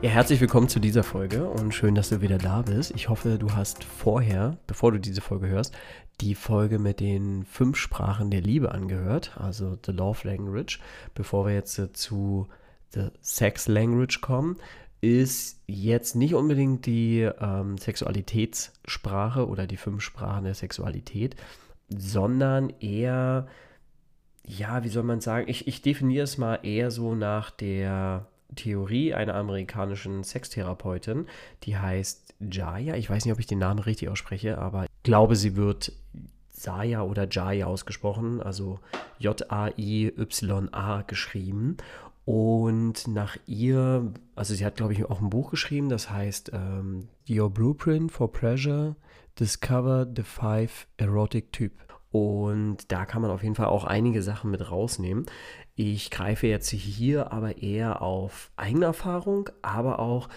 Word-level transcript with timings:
Ja, 0.00 0.10
herzlich 0.10 0.40
willkommen 0.40 0.68
zu 0.68 0.78
dieser 0.78 1.02
Folge 1.02 1.48
und 1.50 1.74
schön, 1.74 1.96
dass 1.96 2.10
du 2.10 2.20
wieder 2.20 2.38
da 2.38 2.62
bist. 2.62 2.92
Ich 2.94 3.08
hoffe, 3.08 3.36
du 3.36 3.54
hast 3.54 3.82
vorher, 3.82 4.56
bevor 4.68 4.92
du 4.92 5.00
diese 5.00 5.20
Folge 5.20 5.48
hörst, 5.48 5.74
die 6.20 6.36
Folge 6.36 6.78
mit 6.78 7.00
den 7.00 7.44
fünf 7.44 7.76
Sprachen 7.78 8.30
der 8.30 8.40
Liebe 8.40 8.70
angehört, 8.70 9.36
also 9.36 9.76
The 9.84 9.90
Love 9.90 10.28
Language. 10.28 10.78
Bevor 11.14 11.46
wir 11.46 11.54
jetzt 11.54 11.80
zu 11.94 12.46
The 12.90 13.08
Sex 13.22 13.66
Language 13.66 14.20
kommen, 14.20 14.58
ist 15.00 15.60
jetzt 15.66 16.14
nicht 16.14 16.36
unbedingt 16.36 16.86
die 16.86 17.28
ähm, 17.40 17.76
Sexualitätssprache 17.76 19.48
oder 19.48 19.66
die 19.66 19.76
fünf 19.76 20.02
Sprachen 20.02 20.44
der 20.44 20.54
Sexualität, 20.54 21.34
sondern 21.88 22.72
eher, 22.78 23.48
ja, 24.46 24.84
wie 24.84 24.90
soll 24.90 25.02
man 25.02 25.20
sagen, 25.20 25.48
ich, 25.48 25.66
ich 25.66 25.82
definiere 25.82 26.22
es 26.22 26.38
mal 26.38 26.60
eher 26.62 26.92
so 26.92 27.16
nach 27.16 27.50
der 27.50 28.28
Theorie 28.54 29.14
einer 29.14 29.34
amerikanischen 29.34 30.24
Sextherapeutin, 30.24 31.26
die 31.64 31.76
heißt 31.76 32.34
Jaya. 32.40 32.94
Ich 32.96 33.10
weiß 33.10 33.24
nicht, 33.24 33.32
ob 33.32 33.40
ich 33.40 33.46
den 33.46 33.58
Namen 33.58 33.80
richtig 33.80 34.08
ausspreche, 34.08 34.58
aber 34.58 34.84
ich 34.84 35.02
glaube, 35.02 35.36
sie 35.36 35.56
wird 35.56 35.92
Saya 36.50 37.02
oder 37.02 37.28
Jaya 37.30 37.66
ausgesprochen, 37.66 38.42
also 38.42 38.80
J-A-I-Y-A 39.18 41.02
geschrieben. 41.02 41.76
Und 42.24 43.08
nach 43.08 43.38
ihr, 43.46 44.12
also 44.34 44.54
sie 44.54 44.66
hat, 44.66 44.76
glaube 44.76 44.92
ich, 44.92 45.04
auch 45.06 45.22
ein 45.22 45.30
Buch 45.30 45.50
geschrieben, 45.50 45.88
das 45.88 46.10
heißt 46.10 46.50
ähm, 46.52 47.08
Your 47.28 47.48
Blueprint 47.48 48.12
for 48.12 48.30
Pleasure, 48.30 48.96
Discover 49.40 50.06
the 50.14 50.22
Five 50.22 50.88
Erotic 50.98 51.52
Type. 51.52 51.74
Und 52.10 52.90
da 52.90 53.06
kann 53.06 53.22
man 53.22 53.30
auf 53.30 53.42
jeden 53.42 53.54
Fall 53.54 53.66
auch 53.66 53.84
einige 53.84 54.22
Sachen 54.22 54.50
mit 54.50 54.70
rausnehmen. 54.70 55.26
Ich 55.80 56.10
greife 56.10 56.48
jetzt 56.48 56.70
hier 56.70 57.30
aber 57.32 57.62
eher 57.62 58.02
auf 58.02 58.50
eigene 58.56 58.86
Erfahrung, 58.86 59.48
aber 59.62 60.00
auch 60.00 60.28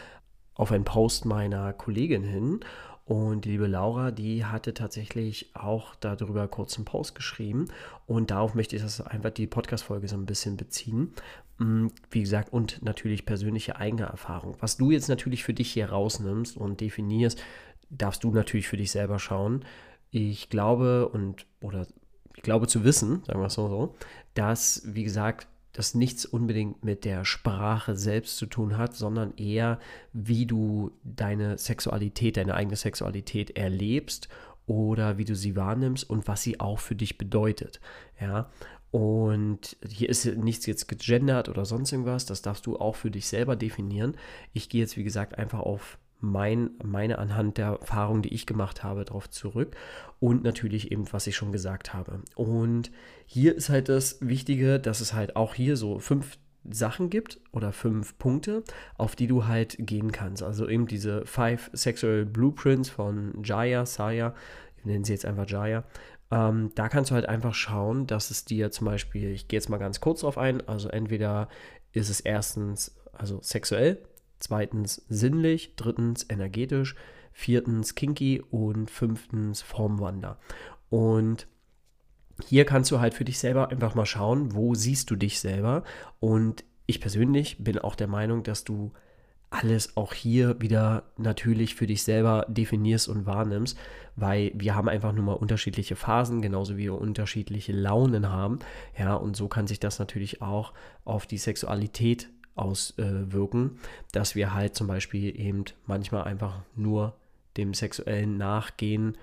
auf 0.53 0.72
einen 0.72 0.84
Post 0.84 1.25
meiner 1.25 1.73
Kollegin 1.73 2.23
hin. 2.23 2.59
Und 3.06 3.45
die 3.45 3.50
liebe 3.50 3.66
Laura, 3.66 4.12
die 4.12 4.45
hatte 4.45 4.75
tatsächlich 4.75 5.50
auch 5.56 5.95
darüber 5.95 6.47
kurz 6.47 6.75
einen 6.75 6.86
Post 6.86 7.16
geschrieben. 7.16 7.69
Und 8.06 8.30
darauf 8.30 8.53
möchte 8.53 8.75
ich 8.75 8.84
das 8.84 9.02
einfach 9.02 9.31
die 9.31 9.47
Podcast-Folge 9.47 10.08
so 10.08 10.16
ein 10.16 10.28
bisschen 10.28 10.58
beziehen. 10.58 11.12
Mm, 11.58 11.88
wie 12.12 12.22
gesagt, 12.22 12.53
und 12.53 12.84
natürlich 12.84 13.25
persönliche 13.25 13.78
eigene 13.78 14.03
Erfahrung. 14.03 14.58
Was 14.59 14.78
du 14.78 14.92
jetzt 14.92 15.09
natürlich 15.09 15.44
für 15.44 15.56
dich 15.56 15.72
hier 15.72 15.89
rausnimmst 15.89 16.56
und 16.56 16.81
definierst, 16.81 17.42
darfst 17.89 18.23
du 18.23 18.30
natürlich 18.30 18.67
für 18.67 18.78
dich 18.78 18.92
selber 18.92 19.17
schauen. 19.17 19.66
Ich 20.12 20.52
glaube 20.52 21.09
und 21.09 21.47
oder 21.64 21.88
ich 22.36 22.44
glaube 22.44 22.68
zu 22.68 22.84
wissen, 22.84 23.24
sagen 23.26 23.40
wir 23.40 23.48
es 23.48 23.58
mal 23.58 23.70
so, 23.70 23.96
dass, 24.34 24.84
wie 24.86 25.04
gesagt, 25.04 25.48
das 25.74 25.96
nichts 25.96 26.26
unbedingt 26.26 26.84
mit 26.84 27.06
der 27.06 27.24
Sprache 27.24 27.96
selbst 27.96 28.38
zu 28.38 28.46
tun 28.46 28.78
hat, 28.78 28.96
sondern 28.96 29.34
eher, 29.38 29.80
wie 30.12 30.46
du 30.46 30.92
deine 31.04 31.58
Sexualität, 31.58 32.38
deine 32.38 32.56
eigene 32.56 32.76
Sexualität 32.76 33.58
erlebst 33.58 34.28
oder 34.66 35.18
wie 35.18 35.25
du 35.25 35.36
sie 35.36 35.56
wahrnimmst 35.56 36.09
und 36.09 36.28
was 36.28 36.44
sie 36.44 36.59
auch 36.59 36.80
für 36.80 36.96
dich 36.96 37.18
bedeutet. 37.18 37.80
Ja, 38.20 38.50
und 38.91 39.78
hier 39.88 40.09
ist 40.09 40.25
nichts 40.25 40.66
jetzt 40.66 40.90
gegendert 40.90 41.47
oder 41.47 41.64
sonst 41.64 41.94
irgendwas, 41.94 42.25
das 42.25 42.41
darfst 42.41 42.66
du 42.66 42.78
auch 42.78 42.96
für 42.96 43.09
dich 43.09 43.28
selber 43.28 43.56
definieren. 43.56 44.18
Ich 44.53 44.68
gehe 44.68 44.81
jetzt, 44.81 44.97
wie 44.97 45.06
gesagt, 45.06 45.38
einfach 45.38 45.59
auf 45.59 45.97
mein, 46.22 46.72
meine 46.84 47.18
anhand 47.18 47.58
der 47.58 47.78
Erfahrungen, 47.82 48.22
die 48.22 48.34
ich 48.34 48.46
gemacht 48.46 48.84
habe, 48.84 49.06
darauf 49.06 49.30
zurück 49.30 49.76
und 50.20 50.44
natürlich 50.44 50.92
eben, 50.92 51.12
was 51.12 51.28
ich 51.28 51.36
schon 51.36 51.52
gesagt 51.52 51.94
habe. 51.94 52.22
Und 52.36 52.92
hier 53.26 53.56
ist 53.56 53.70
halt 53.70 53.90
das 53.90 54.18
Wichtige, 54.22 54.80
dass 54.80 55.02
es 55.02 55.14
halt 55.14 55.36
auch 55.36 55.56
hier 55.56 55.78
so 55.78 56.00
fünf 56.00 56.38
Sachen 56.70 57.09
gibt 57.09 57.40
oder 57.52 57.72
fünf 57.72 58.18
Punkte, 58.18 58.64
auf 58.98 59.16
die 59.16 59.28
du 59.28 59.48
halt 59.48 59.76
gehen 59.80 60.12
kannst. 60.12 60.44
Also 60.44 60.68
eben 60.68 60.88
diese 60.88 61.26
Five 61.26 61.72
Sexual 61.74 62.26
Blueprints 62.26 62.90
von 62.90 63.42
Jaya, 63.44 63.86
Saya, 63.86 64.36
ich 64.78 64.86
nenne 64.86 65.03
sie 65.03 65.14
jetzt 65.14 65.26
einfach 65.26 65.50
Jaya. 65.50 65.84
Ähm, 66.30 66.72
da 66.76 66.88
kannst 66.88 67.12
du 67.12 67.16
halt 67.16 67.28
einfach 67.28 67.53
schauen, 67.53 68.08
dass 68.08 68.32
es 68.32 68.46
dir 68.46 68.72
zum 68.72 68.86
Beispiel, 68.86 69.32
ich 69.32 69.48
gehe 69.48 69.58
jetzt 69.58 69.70
mal 69.70 69.78
ganz 69.78 70.00
kurz 70.00 70.22
drauf 70.22 70.38
ein, 70.38 70.66
also 70.68 70.88
entweder 70.88 71.50
ist 71.94 72.09
es 72.09 72.20
erstens 72.22 72.96
also 73.12 73.40
sexuell, 73.42 73.98
zweitens 74.41 75.06
sinnlich, 75.07 75.75
drittens 75.75 76.25
energetisch, 76.29 76.96
viertens 77.31 77.96
kinky 77.96 78.41
und 78.50 78.90
fünftens 78.90 79.62
Formwander. 79.62 80.38
Und 80.90 81.47
hier 82.47 82.66
kannst 82.66 82.91
du 82.91 83.00
halt 83.00 83.13
für 83.13 83.25
dich 83.25 83.40
selber 83.40 83.69
einfach 83.69 83.96
mal 83.96 84.06
schauen, 84.06 84.53
wo 84.53 84.75
siehst 84.75 85.09
du 85.09 85.16
dich 85.16 85.40
selber. 85.40 85.84
Und 86.19 86.63
ich 86.85 87.00
persönlich 87.00 87.63
bin 87.63 87.79
auch 87.79 87.96
der 87.96 88.07
Meinung, 88.07 88.44
dass 88.44 88.63
du 88.63 88.91
alles 89.52 89.97
auch 89.97 90.13
hier 90.13 90.59
wieder 90.62 91.03
natürlich 91.18 91.75
für 91.75 91.85
dich 91.85 92.03
selber 92.03 92.46
definierst 92.47 93.09
und 93.09 93.25
wahrnimmst, 93.25 93.78
weil 94.16 94.52
wir 94.56 94.75
haben 94.75 94.88
einfach 94.88 95.12
nur 95.12 95.25
mal 95.25 95.34
unterschiedliche 95.34 95.97
Phasen, 95.97 96.41
genauso 96.41 96.78
wie 96.78 96.84
wir 96.84 97.00
unterschiedliche 97.00 97.73
Launen 97.73 98.29
haben. 98.29 98.59
Ja, 98.97 99.16
und 99.16 99.35
so 99.35 99.50
kann 99.50 99.68
sich 99.68 99.79
das 99.79 100.00
natürlich 100.00 100.41
auch 100.41 100.73
auf 101.03 101.28
die 101.28 101.38
Sexualität 101.38 102.29
auswirken, 102.61 103.79
dass 104.11 104.35
wir 104.35 104.53
halt 104.53 104.75
zum 104.75 104.88
Beispiel 104.88 105.39
eben 105.39 105.66
manchmal 105.85 106.23
einfach 106.23 106.61
nur 106.75 107.16
dem 107.57 107.73
Sexuellen 107.73 108.38
nachgehen, 108.38 109.17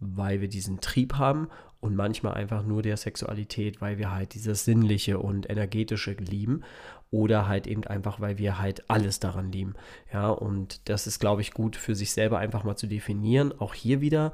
weil 0.00 0.40
wir 0.40 0.48
diesen 0.48 0.80
Trieb 0.80 1.14
haben 1.14 1.48
und 1.80 1.96
manchmal 1.96 2.34
einfach 2.34 2.64
nur 2.64 2.82
der 2.82 2.96
Sexualität, 2.96 3.80
weil 3.80 3.98
wir 3.98 4.10
halt 4.10 4.34
dieses 4.34 4.64
Sinnliche 4.64 5.18
und 5.18 5.50
Energetische 5.50 6.12
lieben 6.12 6.62
oder 7.10 7.46
halt 7.46 7.66
eben 7.66 7.84
einfach, 7.84 8.20
weil 8.20 8.38
wir 8.38 8.58
halt 8.58 8.88
alles 8.90 9.20
daran 9.20 9.52
lieben. 9.52 9.74
Ja, 10.12 10.30
und 10.30 10.88
das 10.88 11.06
ist, 11.06 11.20
glaube 11.20 11.42
ich, 11.42 11.52
gut 11.52 11.76
für 11.76 11.94
sich 11.94 12.12
selber 12.12 12.38
einfach 12.38 12.64
mal 12.64 12.76
zu 12.76 12.86
definieren. 12.86 13.52
Auch 13.60 13.74
hier 13.74 14.00
wieder, 14.00 14.32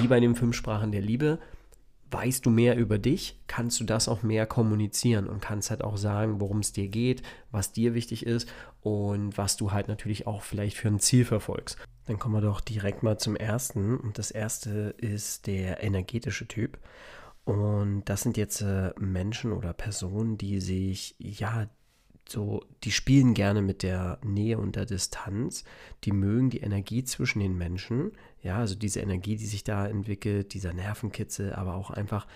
wie 0.00 0.08
bei 0.08 0.20
den 0.20 0.34
fünf 0.34 0.56
Sprachen 0.56 0.92
der 0.92 1.00
Liebe, 1.00 1.38
weißt 2.10 2.46
du 2.46 2.50
mehr 2.50 2.76
über 2.76 2.98
dich, 2.98 3.38
kannst 3.46 3.80
du 3.80 3.84
das 3.84 4.08
auch 4.08 4.22
mehr 4.22 4.46
kommunizieren 4.46 5.28
und 5.28 5.40
kannst 5.40 5.70
halt 5.70 5.82
auch 5.82 5.96
sagen, 5.96 6.40
worum 6.40 6.60
es 6.60 6.72
dir 6.72 6.88
geht, 6.88 7.22
was 7.50 7.72
dir 7.72 7.94
wichtig 7.94 8.26
ist 8.26 8.48
und 8.80 9.36
was 9.36 9.56
du 9.56 9.72
halt 9.72 9.88
natürlich 9.88 10.26
auch 10.26 10.42
vielleicht 10.42 10.76
für 10.76 10.88
ein 10.88 11.00
Ziel 11.00 11.24
verfolgst. 11.24 11.78
Dann 12.06 12.18
kommen 12.18 12.34
wir 12.34 12.40
doch 12.40 12.60
direkt 12.60 13.02
mal 13.02 13.18
zum 13.18 13.36
ersten 13.36 13.98
und 13.98 14.18
das 14.18 14.30
erste 14.30 14.94
ist 14.96 15.46
der 15.46 15.82
energetische 15.82 16.48
Typ. 16.48 16.78
Und 17.44 18.04
das 18.04 18.22
sind 18.22 18.36
jetzt 18.36 18.60
äh, 18.60 18.92
Menschen 18.98 19.52
oder 19.52 19.72
Personen, 19.72 20.36
die 20.36 20.60
sich 20.60 21.14
ja 21.18 21.68
so, 22.30 22.62
die 22.84 22.90
spielen 22.90 23.34
gerne 23.34 23.62
mit 23.62 23.82
der 23.82 24.18
Nähe 24.22 24.58
und 24.58 24.76
der 24.76 24.84
Distanz, 24.84 25.64
die 26.04 26.12
mögen 26.12 26.50
die 26.50 26.60
Energie 26.60 27.02
zwischen 27.04 27.40
den 27.40 27.56
Menschen, 27.56 28.12
ja, 28.42 28.58
also 28.58 28.74
diese 28.74 29.00
Energie, 29.00 29.36
die 29.36 29.46
sich 29.46 29.64
da 29.64 29.86
entwickelt, 29.86 30.52
dieser 30.52 30.72
Nervenkitzel, 30.72 31.54
aber 31.54 31.74
auch 31.74 31.90
einfach, 31.90 32.26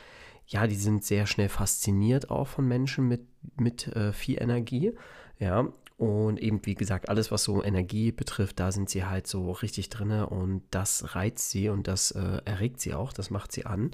ja, 0.47 0.67
die 0.67 0.77
sind 0.77 1.05
sehr 1.05 1.27
schnell 1.27 1.49
fasziniert 1.49 2.31
auch 2.31 2.49
von 2.49 2.67
Menschen 2.67 3.07
mit, 3.07 3.23
mit 3.57 3.87
äh, 3.89 4.13
viel 4.13 4.41
Energie, 4.41 4.93
ja, 5.39 5.69
und 5.99 6.41
eben, 6.41 6.61
wie 6.65 6.75
gesagt, 6.75 7.09
alles, 7.09 7.31
was 7.31 7.45
so 7.45 7.63
Energie 7.63 8.11
betrifft, 8.11 8.59
da 8.59 8.73
sind 8.73 8.91
sie 8.91 9.05
halt 9.05 9.27
so 9.29 9.53
richtig 9.53 9.89
drin 9.89 10.11
und 10.11 10.63
das 10.71 11.15
reizt 11.15 11.51
sie 11.51 11.69
und 11.69 11.87
das 11.87 12.11
äh, 12.11 12.41
erregt 12.45 12.81
sie 12.81 12.95
auch, 12.95 13.13
das 13.13 13.31
macht 13.31 13.53
sie 13.53 13.67
an. 13.67 13.93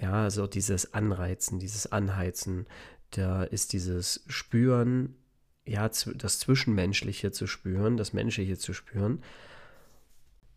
Ja, 0.00 0.22
also 0.22 0.46
dieses 0.46 0.94
Anreizen, 0.94 1.58
dieses 1.58 1.90
Anheizen, 1.90 2.66
da 3.10 3.42
ist 3.42 3.72
dieses 3.72 4.22
Spüren 4.28 5.16
ja, 5.68 5.88
das 5.88 6.38
Zwischenmenschliche 6.38 7.30
zu 7.32 7.46
spüren, 7.46 7.96
das 7.96 8.12
Menschliche 8.12 8.58
zu 8.58 8.72
spüren. 8.72 9.22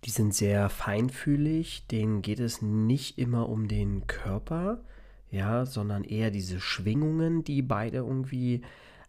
Die 0.05 0.09
sind 0.09 0.33
sehr 0.33 0.69
feinfühlig, 0.69 1.85
denen 1.91 2.21
geht 2.21 2.39
es 2.39 2.61
nicht 2.61 3.17
immer 3.19 3.49
um 3.49 3.67
den 3.67 4.07
Körper, 4.07 4.83
ja, 5.29 5.65
sondern 5.65 6.03
eher 6.03 6.31
diese 6.31 6.59
Schwingungen, 6.59 7.43
die 7.43 7.61
beide 7.61 7.97
irgendwie 7.97 8.61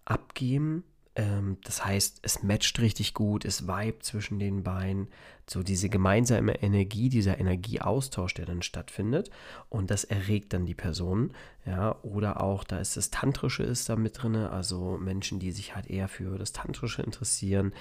abgeben. 0.05 0.85
Ähm, 1.15 1.59
das 1.65 1.85
heißt, 1.85 2.21
es 2.23 2.43
matcht 2.43 2.81
richtig 2.81 3.15
gut, 3.15 3.45
es 3.45 3.67
vibet 3.67 4.03
zwischen 4.03 4.39
den 4.39 4.63
Beinen, 4.63 5.09
so 5.49 5.63
diese 5.63 5.89
gemeinsame 5.89 6.63
Energie, 6.63 7.09
dieser 7.09 7.39
Energieaustausch, 7.39 8.35
der 8.35 8.47
dann 8.47 8.63
stattfindet. 8.63 9.31
Und 9.69 9.91
das 9.91 10.05
erregt 10.05 10.53
dann 10.53 10.65
die 10.65 10.75
Person, 10.75 11.33
ja, 11.67 11.97
oder 12.03 12.43
auch, 12.43 12.65
da 12.65 12.79
ist 12.79 12.97
das 12.97 13.11
Tantrische 13.11 13.63
ist 13.63 13.89
da 13.89 13.97
mit 13.97 14.23
drin, 14.23 14.37
also 14.37 14.97
Menschen, 14.99 15.39
die 15.39 15.53
sich 15.53 15.75
halt 15.75 15.89
eher 15.89 16.09
für 16.09 16.39
das 16.39 16.53
Tantrische 16.53 17.03
interessieren, 17.03 17.73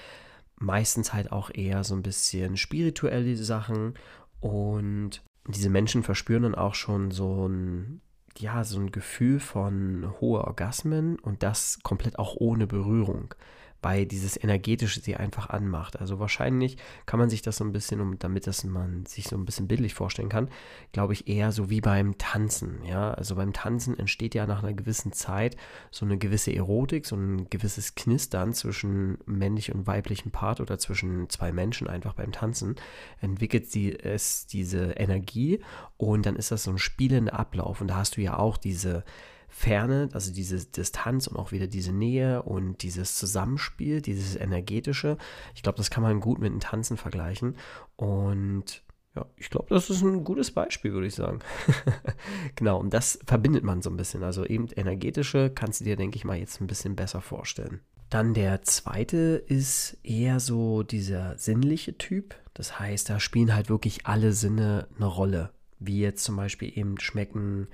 meistens 0.56 1.12
halt 1.12 1.32
auch 1.32 1.50
eher 1.52 1.84
so 1.84 1.94
ein 1.94 2.02
bisschen 2.02 2.56
spirituelle 2.56 3.36
Sachen. 3.36 3.94
Und 4.40 5.22
diese 5.48 5.70
Menschen 5.70 6.02
verspüren 6.02 6.42
dann 6.42 6.54
auch 6.54 6.74
schon 6.74 7.10
so 7.10 7.48
ein, 7.48 8.00
ja, 8.38 8.64
so 8.64 8.78
ein 8.78 8.90
Gefühl 8.90 9.40
von 9.40 10.12
hoher 10.20 10.44
Orgasmen 10.44 11.18
und 11.18 11.42
das 11.42 11.80
komplett 11.82 12.18
auch 12.18 12.36
ohne 12.36 12.66
Berührung 12.66 13.34
weil 13.82 14.06
dieses 14.06 14.42
Energetische 14.42 15.00
sie 15.00 15.16
einfach 15.16 15.50
anmacht. 15.50 16.00
Also 16.00 16.18
wahrscheinlich 16.18 16.76
kann 17.04 17.18
man 17.18 17.28
sich 17.28 17.42
das 17.42 17.56
so 17.56 17.64
ein 17.64 17.72
bisschen, 17.72 18.00
um, 18.00 18.18
damit 18.18 18.46
das 18.46 18.64
man 18.64 19.04
sich 19.06 19.28
so 19.28 19.36
ein 19.36 19.44
bisschen 19.44 19.66
bildlich 19.68 19.94
vorstellen 19.94 20.28
kann, 20.28 20.48
glaube 20.92 21.12
ich 21.12 21.28
eher 21.28 21.52
so 21.52 21.68
wie 21.68 21.80
beim 21.80 22.16
Tanzen. 22.16 22.84
Ja, 22.84 23.12
also 23.12 23.34
beim 23.34 23.52
Tanzen 23.52 23.98
entsteht 23.98 24.34
ja 24.34 24.46
nach 24.46 24.62
einer 24.62 24.72
gewissen 24.72 25.12
Zeit 25.12 25.56
so 25.90 26.06
eine 26.06 26.16
gewisse 26.16 26.54
Erotik, 26.54 27.06
so 27.06 27.16
ein 27.16 27.50
gewisses 27.50 27.94
Knistern 27.96 28.54
zwischen 28.54 29.18
männlich 29.26 29.74
und 29.74 29.86
weiblichem 29.86 30.30
Part 30.30 30.60
oder 30.60 30.78
zwischen 30.78 31.28
zwei 31.28 31.52
Menschen 31.52 31.88
einfach 31.88 32.14
beim 32.14 32.32
Tanzen. 32.32 32.76
Entwickelt 33.20 33.70
sie 33.70 33.92
es 33.92 34.46
diese 34.46 34.92
Energie 34.92 35.60
und 35.96 36.24
dann 36.24 36.36
ist 36.36 36.52
das 36.52 36.62
so 36.62 36.70
ein 36.70 36.78
spielender 36.78 37.38
Ablauf 37.38 37.80
und 37.80 37.88
da 37.88 37.96
hast 37.96 38.16
du 38.16 38.20
ja 38.20 38.38
auch 38.38 38.56
diese 38.56 39.04
Ferne, 39.54 40.08
also 40.12 40.32
diese 40.32 40.64
Distanz 40.64 41.26
und 41.26 41.36
auch 41.36 41.52
wieder 41.52 41.66
diese 41.66 41.92
Nähe 41.92 42.42
und 42.42 42.82
dieses 42.82 43.16
Zusammenspiel, 43.16 44.00
dieses 44.00 44.34
energetische. 44.34 45.18
Ich 45.54 45.62
glaube, 45.62 45.76
das 45.76 45.90
kann 45.90 46.02
man 46.02 46.20
gut 46.20 46.38
mit 46.38 46.50
dem 46.50 46.58
Tanzen 46.58 46.96
vergleichen. 46.96 47.56
Und 47.96 48.82
ja, 49.14 49.26
ich 49.36 49.50
glaube, 49.50 49.66
das 49.68 49.90
ist 49.90 50.02
ein 50.02 50.24
gutes 50.24 50.50
Beispiel, 50.52 50.94
würde 50.94 51.06
ich 51.06 51.14
sagen. 51.14 51.40
genau, 52.56 52.80
und 52.80 52.94
das 52.94 53.18
verbindet 53.26 53.62
man 53.62 53.82
so 53.82 53.90
ein 53.90 53.96
bisschen. 53.98 54.22
Also 54.22 54.46
eben 54.46 54.68
energetische 54.68 55.50
kannst 55.54 55.80
du 55.80 55.84
dir, 55.84 55.96
denke 55.96 56.16
ich 56.16 56.24
mal, 56.24 56.38
jetzt 56.38 56.62
ein 56.62 56.66
bisschen 56.66 56.96
besser 56.96 57.20
vorstellen. 57.20 57.80
Dann 58.08 58.32
der 58.32 58.62
zweite 58.62 59.44
ist 59.46 59.98
eher 60.02 60.40
so 60.40 60.82
dieser 60.82 61.36
sinnliche 61.36 61.98
Typ. 61.98 62.34
Das 62.54 62.80
heißt, 62.80 63.10
da 63.10 63.20
spielen 63.20 63.54
halt 63.54 63.68
wirklich 63.68 64.06
alle 64.06 64.32
Sinne 64.32 64.88
eine 64.96 65.06
Rolle. 65.06 65.50
Wie 65.78 66.00
jetzt 66.00 66.24
zum 66.24 66.36
Beispiel 66.36 66.72
eben 66.74 66.98
schmecken, 66.98 67.68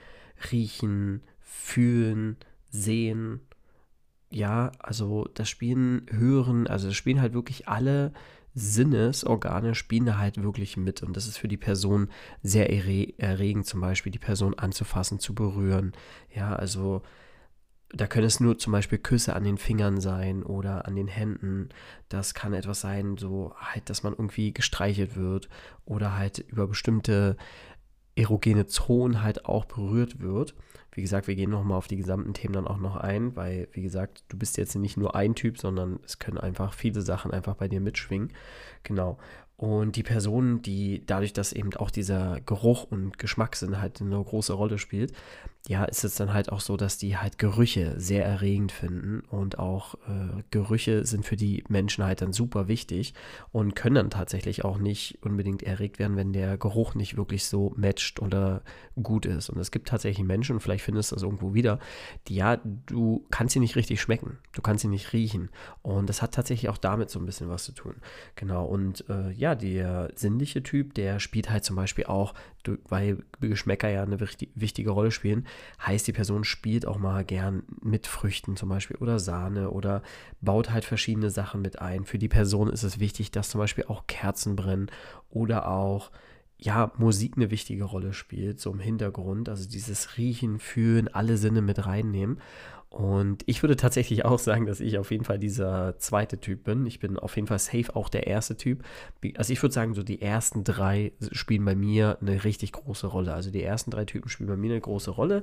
riechen, 0.51 1.23
fühlen, 1.49 2.37
sehen. 2.69 3.41
Ja, 4.31 4.73
also 4.79 5.27
das 5.35 5.49
Spielen, 5.49 6.07
hören, 6.11 6.67
also 6.67 6.89
das 6.89 6.97
spielen 6.97 7.21
halt 7.21 7.33
wirklich 7.33 7.67
alle 7.69 8.13
Sinnesorgane 8.55 9.75
spielen 9.75 10.07
da 10.07 10.19
halt 10.19 10.43
wirklich 10.43 10.77
mit. 10.77 11.03
Und 11.03 11.17
das 11.17 11.27
ist 11.27 11.39
für 11.39 11.49
die 11.49 11.57
Person 11.57 12.09
sehr 12.43 12.69
erregend, 12.71 13.67
zum 13.67 13.81
Beispiel 13.81 14.13
die 14.13 14.19
Person 14.19 14.55
anzufassen, 14.55 15.19
zu 15.19 15.35
berühren. 15.35 15.93
Ja, 16.35 16.55
also 16.55 17.03
da 17.91 18.07
können 18.07 18.27
es 18.27 18.41
nur 18.41 18.59
zum 18.59 18.73
Beispiel 18.73 18.99
Küsse 18.99 19.35
an 19.35 19.45
den 19.45 19.57
Fingern 19.57 20.01
sein 20.01 20.43
oder 20.43 20.87
an 20.87 20.97
den 20.97 21.09
Händen. 21.09 21.71
Das 22.09 22.35
kann 22.35 22.53
etwas 22.53 22.81
sein, 22.81 23.17
so 23.17 23.55
halt, 23.57 23.89
dass 23.89 24.03
man 24.03 24.13
irgendwie 24.13 24.53
gestreichelt 24.53 25.17
wird 25.17 25.49
oder 25.85 26.17
halt 26.17 26.39
über 26.39 26.67
bestimmte 26.67 27.37
erogene 28.17 28.67
Zonen 28.67 29.23
halt 29.23 29.47
auch 29.47 29.65
berührt 29.65 30.21
wird. 30.21 30.55
Wie 30.93 31.03
gesagt, 31.03 31.29
wir 31.29 31.37
gehen 31.37 31.51
nochmal 31.51 31.79
auf 31.79 31.89
die 31.89 31.97
gesamten 31.97 32.35
Themen 32.35 32.55
dann 32.55 32.67
auch 32.67 32.79
noch 32.79 32.97
ein, 32.97 33.37
weil, 33.37 33.69
wie 33.73 33.83
gesagt, 33.83 34.25
du 34.29 34.39
bist 34.39 34.57
jetzt 34.57 34.75
nicht 34.75 34.97
nur 34.97 35.15
ein 35.15 35.35
Typ, 35.35 35.59
sondern 35.59 36.01
es 36.05 36.19
können 36.19 36.39
einfach 36.39 36.73
viele 36.73 37.03
Sachen 37.03 37.31
einfach 37.31 37.55
bei 37.55 37.69
dir 37.69 37.81
mitschwingen. 37.81 38.33
Genau. 38.83 39.19
Und 39.59 39.97
die 39.97 40.05
Person, 40.05 40.63
die 40.63 41.03
dadurch, 41.05 41.33
dass 41.33 41.53
eben 41.53 41.75
auch 41.75 41.91
dieser 41.91 42.41
Geruch 42.47 42.85
und 42.85 43.19
Geschmackssinn 43.19 43.81
halt 43.81 44.01
eine 44.01 44.23
große 44.23 44.53
Rolle 44.53 44.79
spielt, 44.79 45.13
ja, 45.67 45.85
ist 45.85 46.05
es 46.05 46.15
dann 46.15 46.33
halt 46.33 46.51
auch 46.51 46.61
so, 46.61 46.77
dass 46.77 46.97
die 46.97 47.19
halt 47.19 47.37
Gerüche 47.37 47.95
sehr 47.99 48.25
erregend 48.25 48.73
finden 48.73 49.21
und 49.29 49.59
auch 49.59 49.97
äh, 49.97 50.43
Gerüche 50.51 51.05
sind 51.05 51.27
für 51.27 51.37
die 51.37 51.63
Menschen 51.69 52.05
halt 52.05 52.23
dann 52.23 52.33
super 52.33 52.69
wichtig 52.69 53.13
und 53.53 53.75
können 53.75 53.97
dann 53.97 54.11
tatsächlich 54.11 54.65
auch 54.65 54.79
nicht 54.79 55.19
unbedingt 55.23 55.63
erregt 55.63 55.99
werden, 55.99 56.17
wenn 56.17 56.33
der 56.33 56.57
Geruch 56.57 56.95
nicht 56.95 57.19
wirklich 57.19 57.45
so 57.45 57.75
matcht 57.77 58.23
oder 58.23 58.63
gut 59.03 59.27
ist. 59.27 59.51
Und 59.51 59.59
es 59.59 59.71
gibt 59.71 59.89
tatsächlich 59.89 60.27
Menschen, 60.27 60.55
und 60.55 60.61
vielleicht 60.61 60.85
findest 60.85 61.11
du 61.11 61.17
das 61.17 61.23
irgendwo 61.23 61.53
wieder, 61.53 61.81
die 62.29 62.37
ja, 62.37 62.57
du 62.87 63.27
kannst 63.31 63.53
sie 63.53 63.61
nicht 63.61 63.77
richtig 63.77 64.01
schmecken, 64.01 64.39
du 64.53 64.63
kannst 64.63 64.83
sie 64.83 64.89
nicht 64.89 65.13
riechen. 65.13 65.51
Und 65.83 66.09
das 66.09 66.23
hat 66.23 66.33
tatsächlich 66.33 66.71
auch 66.71 66.79
damit 66.79 67.11
so 67.11 67.19
ein 67.19 67.27
bisschen 67.27 67.51
was 67.51 67.65
zu 67.65 67.73
tun. 67.73 67.97
Genau, 68.37 68.65
und 68.65 69.05
äh, 69.11 69.33
ja, 69.33 69.48
der 69.55 70.11
sinnliche 70.15 70.63
Typ, 70.63 70.95
der 70.95 71.21
spielt 71.21 71.51
halt 71.51 71.65
zum 71.65 71.77
Beispiel 71.77 72.05
auch, 72.05 72.35
weil 72.89 73.25
Geschmäcker 73.41 73.89
ja 73.89 74.03
eine 74.03 74.21
wichtige 74.21 74.91
Rolle 74.91 75.11
spielen, 75.11 75.47
heißt, 75.85 76.07
die 76.07 76.13
Person 76.13 76.45
spielt 76.45 76.87
auch 76.87 76.99
mal 76.99 77.25
gern 77.25 77.63
mit 77.83 78.07
Früchten 78.07 78.57
zum 78.57 78.69
Beispiel 78.69 78.97
oder 78.97 79.19
Sahne 79.19 79.71
oder 79.71 80.03
baut 80.41 80.71
halt 80.71 80.85
verschiedene 80.85 81.31
Sachen 81.31 81.63
mit 81.63 81.81
ein. 81.81 82.05
Für 82.05 82.19
die 82.19 82.29
Person 82.29 82.69
ist 82.69 82.83
es 82.83 83.01
wichtig, 83.01 83.31
dass 83.31 83.51
zum 83.51 83.61
Beispiel 83.61 83.85
auch 83.89 84.07
Kerzen 84.07 84.57
brennen 84.57 84.91
oder 85.31 85.69
auch 85.69 86.11
ja, 86.61 86.93
Musik 86.99 87.35
eine 87.37 87.51
wichtige 87.53 87.85
Rolle 87.85 88.13
spielt, 88.13 88.61
so 88.61 88.73
im 88.73 88.81
Hintergrund. 88.81 89.49
Also 89.49 89.69
dieses 89.69 90.19
Riechen, 90.19 90.59
Fühlen, 90.59 91.07
alle 91.09 91.37
Sinne 91.37 91.63
mit 91.63 91.87
reinnehmen. 91.87 92.41
Und 92.91 93.43
ich 93.47 93.63
würde 93.63 93.77
tatsächlich 93.77 94.25
auch 94.25 94.39
sagen, 94.39 94.65
dass 94.65 94.81
ich 94.81 94.97
auf 94.99 95.11
jeden 95.11 95.25
Fall 95.25 95.39
dieser 95.39 95.99
zweite 95.99 96.41
Typ 96.41 96.65
bin. 96.65 96.87
Ich 96.87 97.01
bin 97.01 97.19
auf 97.19 97.37
jeden 97.37 97.47
Fall 97.47 97.59
safe 97.59 97.95
auch 97.95 98.09
der 98.09 98.27
erste 98.27 98.57
Typ. 98.57 98.83
Also 99.37 99.53
ich 99.53 99.63
würde 99.63 99.75
sagen, 99.75 99.93
so 99.93 100.03
die 100.03 100.23
ersten 100.23 100.65
drei 100.65 101.13
spielen 101.33 101.65
bei 101.67 101.75
mir 101.75 102.17
eine 102.23 102.45
richtig 102.45 102.73
große 102.73 103.07
Rolle. 103.07 103.35
Also 103.35 103.51
die 103.51 103.63
ersten 103.63 103.91
drei 103.91 104.07
Typen 104.07 104.31
spielen 104.31 104.49
bei 104.49 104.57
mir 104.57 104.71
eine 104.71 104.81
große 104.81 105.11
Rolle. 105.11 105.43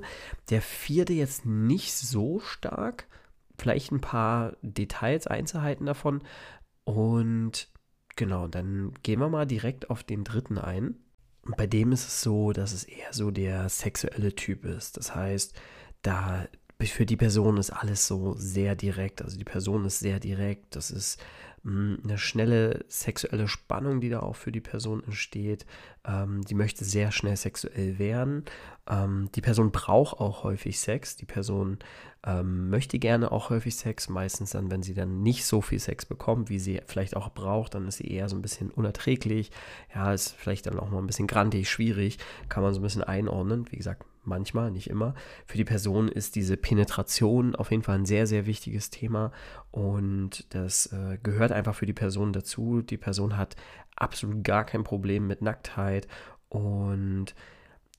Der 0.50 0.60
vierte 0.60 1.12
jetzt 1.12 1.46
nicht 1.46 1.94
so 1.94 2.40
stark. 2.40 3.06
Vielleicht 3.58 3.92
ein 3.92 4.00
paar 4.00 4.56
Details, 4.62 5.28
Einzelheiten 5.28 5.86
davon. 5.86 6.22
Und 6.82 7.68
genau, 8.16 8.48
dann 8.48 8.92
gehen 9.04 9.20
wir 9.20 9.28
mal 9.28 9.46
direkt 9.46 9.88
auf 9.88 10.02
den 10.02 10.24
dritten 10.24 10.58
ein. 10.58 10.96
Und 11.42 11.56
bei 11.56 11.68
dem 11.68 11.92
ist 11.92 12.08
es 12.08 12.22
so, 12.22 12.52
dass 12.52 12.72
es 12.72 12.82
eher 12.82 13.12
so 13.12 13.30
der 13.30 13.68
sexuelle 13.68 14.34
Typ 14.34 14.64
ist. 14.64 14.96
Das 14.96 15.14
heißt, 15.14 15.54
da 16.02 16.48
für 16.84 17.06
die 17.06 17.16
Person 17.16 17.56
ist 17.56 17.70
alles 17.70 18.06
so 18.06 18.34
sehr 18.36 18.76
direkt. 18.76 19.22
Also 19.22 19.38
die 19.38 19.44
Person 19.44 19.84
ist 19.86 20.00
sehr 20.00 20.20
direkt. 20.20 20.76
Das 20.76 20.90
ist 20.90 21.18
hm, 21.62 21.98
eine 22.04 22.18
schnelle 22.18 22.84
sexuelle 22.86 23.48
Spannung, 23.48 24.00
die 24.00 24.10
da 24.10 24.20
auch 24.20 24.36
für 24.36 24.52
die 24.52 24.60
Person 24.60 25.02
entsteht. 25.02 25.64
Ähm, 26.06 26.42
die 26.42 26.54
möchte 26.54 26.84
sehr 26.84 27.12
schnell 27.12 27.36
sexuell 27.36 27.98
werden. 27.98 28.44
Ähm, 28.88 29.30
die 29.34 29.40
Person 29.40 29.72
braucht 29.72 30.20
auch 30.20 30.44
häufig 30.44 30.78
Sex. 30.78 31.16
Die 31.16 31.24
Person 31.24 31.78
ähm, 32.26 32.68
möchte 32.68 32.98
gerne 32.98 33.32
auch 33.32 33.48
häufig 33.48 33.74
Sex. 33.74 34.10
Meistens 34.10 34.50
dann, 34.50 34.70
wenn 34.70 34.82
sie 34.82 34.94
dann 34.94 35.22
nicht 35.22 35.46
so 35.46 35.62
viel 35.62 35.78
Sex 35.78 36.04
bekommt, 36.04 36.50
wie 36.50 36.58
sie 36.58 36.82
vielleicht 36.86 37.16
auch 37.16 37.30
braucht, 37.30 37.74
dann 37.74 37.88
ist 37.88 37.96
sie 37.96 38.08
eher 38.08 38.28
so 38.28 38.36
ein 38.36 38.42
bisschen 38.42 38.70
unerträglich. 38.70 39.50
Ja, 39.94 40.12
ist 40.12 40.34
vielleicht 40.36 40.66
dann 40.66 40.78
auch 40.78 40.90
mal 40.90 40.98
ein 40.98 41.06
bisschen 41.06 41.26
grantig, 41.26 41.70
schwierig. 41.70 42.18
Kann 42.50 42.62
man 42.62 42.74
so 42.74 42.80
ein 42.80 42.82
bisschen 42.82 43.02
einordnen. 43.02 43.64
Wie 43.70 43.76
gesagt, 43.76 44.04
manchmal, 44.26 44.70
nicht 44.70 44.88
immer. 44.90 45.14
Für 45.46 45.56
die 45.56 45.64
Person 45.64 46.08
ist 46.08 46.36
diese 46.36 46.56
Penetration 46.56 47.54
auf 47.54 47.70
jeden 47.70 47.82
Fall 47.82 47.96
ein 47.96 48.06
sehr, 48.06 48.26
sehr 48.26 48.46
wichtiges 48.46 48.90
Thema 48.90 49.32
und 49.70 50.46
das 50.54 50.86
äh, 50.92 51.18
gehört 51.22 51.52
einfach 51.52 51.74
für 51.74 51.86
die 51.86 51.92
Person 51.92 52.32
dazu. 52.32 52.82
Die 52.82 52.96
Person 52.96 53.36
hat 53.36 53.56
absolut 53.96 54.44
gar 54.44 54.64
kein 54.64 54.84
Problem 54.84 55.26
mit 55.26 55.42
Nacktheit 55.42 56.06
und 56.48 57.34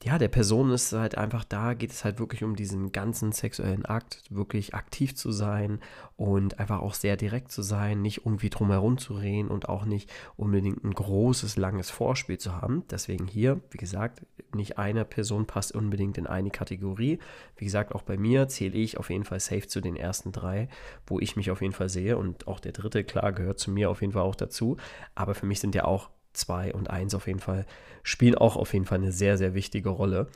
ja, 0.04 0.20
der 0.20 0.28
Person 0.28 0.70
ist 0.72 0.94
halt 0.94 1.18
einfach 1.18 1.44
da, 1.44 1.74
geht 1.74 1.92
es 1.92 2.06
halt 2.06 2.20
wirklich 2.20 2.44
um 2.44 2.56
diesen 2.56 2.92
ganzen 2.92 3.32
sexuellen 3.32 3.86
Akt, 3.86 4.24
wirklich 4.30 4.76
aktiv 4.76 5.16
zu 5.16 5.32
sein 5.32 5.80
und 6.16 6.60
einfach 6.60 6.82
auch 6.82 6.94
sehr 6.94 7.18
direkt 7.18 7.52
zu 7.52 7.64
sein, 7.64 8.04
nicht 8.04 8.20
irgendwie 8.26 8.52
drumherum 8.52 9.00
zu 9.00 9.16
reden 9.16 9.50
und 9.50 9.70
auch 9.70 9.86
nicht 9.86 10.10
unbedingt 10.36 10.84
ein 10.84 10.94
großes, 10.94 11.58
langes 11.58 11.90
Vorspiel 11.90 12.38
zu 12.38 12.56
haben. 12.56 12.84
Deswegen 12.92 13.26
hier, 13.26 13.60
wie 13.72 13.78
gesagt, 13.78 14.22
nicht 14.54 14.78
eine 14.78 15.04
Person 15.04 15.48
passt 15.48 15.74
unbedingt 15.74 16.20
in 16.20 16.28
eine 16.28 16.52
Kategorie. 16.52 17.18
Wie 17.56 17.66
gesagt, 17.66 17.96
auch 17.96 18.04
bei 18.04 18.18
mir 18.18 18.48
zähle 18.48 18.78
ich 18.78 18.98
auf 18.98 19.10
jeden 19.10 19.26
Fall 19.26 19.40
safe 19.40 19.68
zu 19.68 19.82
den 19.82 19.96
ersten 19.96 20.32
drei, 20.32 20.70
wo 21.08 21.20
ich 21.20 21.36
mich 21.36 21.50
auf 21.50 21.62
jeden 21.62 21.74
Fall 21.74 21.90
sehe 21.90 22.18
und 22.18 22.48
auch 22.48 22.60
der 22.60 22.72
dritte, 22.72 23.04
klar, 23.04 23.34
gehört 23.34 23.60
zu 23.60 23.72
mir 23.72 23.90
auf 23.90 24.02
jeden 24.02 24.14
Fall 24.14 24.24
auch 24.24 24.36
dazu. 24.36 24.78
Aber 25.16 25.34
für 25.34 25.48
mich 25.48 25.60
sind 25.60 25.74
ja 25.74 25.86
auch 25.86 26.10
2 26.38 26.74
und 26.74 26.90
1 26.90 27.14
auf 27.16 27.28
jeden 27.28 27.40
Fall 27.40 27.66
spielen 28.04 28.36
auch 28.36 28.56
auf 28.56 28.74
jeden 28.74 28.86
Fall 28.86 29.00
eine 29.00 29.12
sehr, 29.12 29.38
sehr 29.38 29.54
wichtige 29.54 29.90
Rolle. 29.90 30.28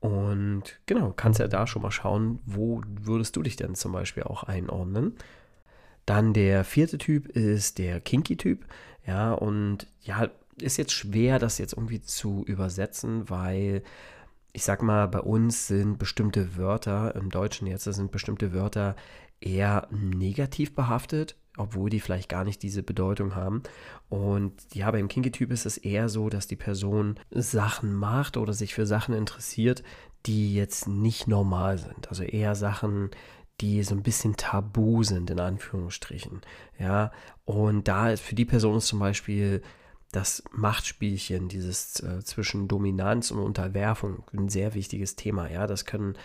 Und 0.00 0.78
genau, 0.86 1.12
kannst 1.16 1.40
ja 1.40 1.48
da 1.48 1.66
schon 1.66 1.82
mal 1.82 1.90
schauen, 1.90 2.38
wo 2.44 2.82
würdest 2.86 3.34
du 3.36 3.42
dich 3.42 3.56
denn 3.56 3.74
zum 3.74 3.92
Beispiel 3.92 4.22
auch 4.22 4.44
einordnen. 4.44 5.14
Dann 6.04 6.32
der 6.32 6.64
vierte 6.64 6.98
Typ 6.98 7.26
ist 7.26 7.78
der 7.78 8.00
Kinky-Typ. 8.00 8.64
Ja, 9.06 9.32
und 9.32 9.86
ja, 10.02 10.28
ist 10.60 10.76
jetzt 10.76 10.92
schwer, 10.92 11.38
das 11.38 11.58
jetzt 11.58 11.72
irgendwie 11.72 12.00
zu 12.00 12.44
übersetzen, 12.46 13.28
weil 13.28 13.82
ich 14.52 14.64
sag 14.64 14.82
mal, 14.82 15.06
bei 15.06 15.20
uns 15.20 15.66
sind 15.66 15.98
bestimmte 15.98 16.56
Wörter, 16.56 17.14
im 17.14 17.30
Deutschen 17.30 17.66
jetzt 17.66 17.84
sind 17.84 18.10
bestimmte 18.10 18.54
Wörter 18.54 18.96
eher 19.40 19.86
negativ 19.90 20.74
behaftet 20.74 21.36
obwohl 21.56 21.90
die 21.90 22.00
vielleicht 22.00 22.28
gar 22.28 22.44
nicht 22.44 22.62
diese 22.62 22.82
Bedeutung 22.82 23.34
haben. 23.34 23.62
Und 24.08 24.52
ja, 24.74 24.90
beim 24.90 25.08
Kinky-Typ 25.08 25.50
ist 25.50 25.66
es 25.66 25.78
eher 25.78 26.08
so, 26.08 26.28
dass 26.28 26.46
die 26.46 26.56
Person 26.56 27.18
Sachen 27.30 27.94
macht 27.94 28.36
oder 28.36 28.52
sich 28.52 28.74
für 28.74 28.86
Sachen 28.86 29.14
interessiert, 29.14 29.82
die 30.26 30.54
jetzt 30.54 30.88
nicht 30.88 31.28
normal 31.28 31.78
sind. 31.78 32.08
Also 32.08 32.22
eher 32.24 32.54
Sachen, 32.54 33.10
die 33.60 33.82
so 33.82 33.94
ein 33.94 34.02
bisschen 34.02 34.36
tabu 34.36 35.02
sind, 35.02 35.30
in 35.30 35.40
Anführungsstrichen. 35.40 36.42
Ja, 36.78 37.12
und 37.44 37.88
da 37.88 38.10
ist 38.10 38.20
für 38.20 38.34
die 38.34 38.44
Person 38.44 38.76
ist 38.76 38.86
zum 38.86 38.98
Beispiel 38.98 39.62
das 40.12 40.42
Machtspielchen, 40.52 41.48
dieses 41.48 42.00
äh, 42.00 42.22
zwischen 42.22 42.68
Dominanz 42.68 43.30
und 43.30 43.38
Unterwerfung, 43.38 44.24
ein 44.32 44.48
sehr 44.48 44.74
wichtiges 44.74 45.16
Thema. 45.16 45.50
Ja, 45.50 45.66
das 45.66 45.84
können 45.84 46.16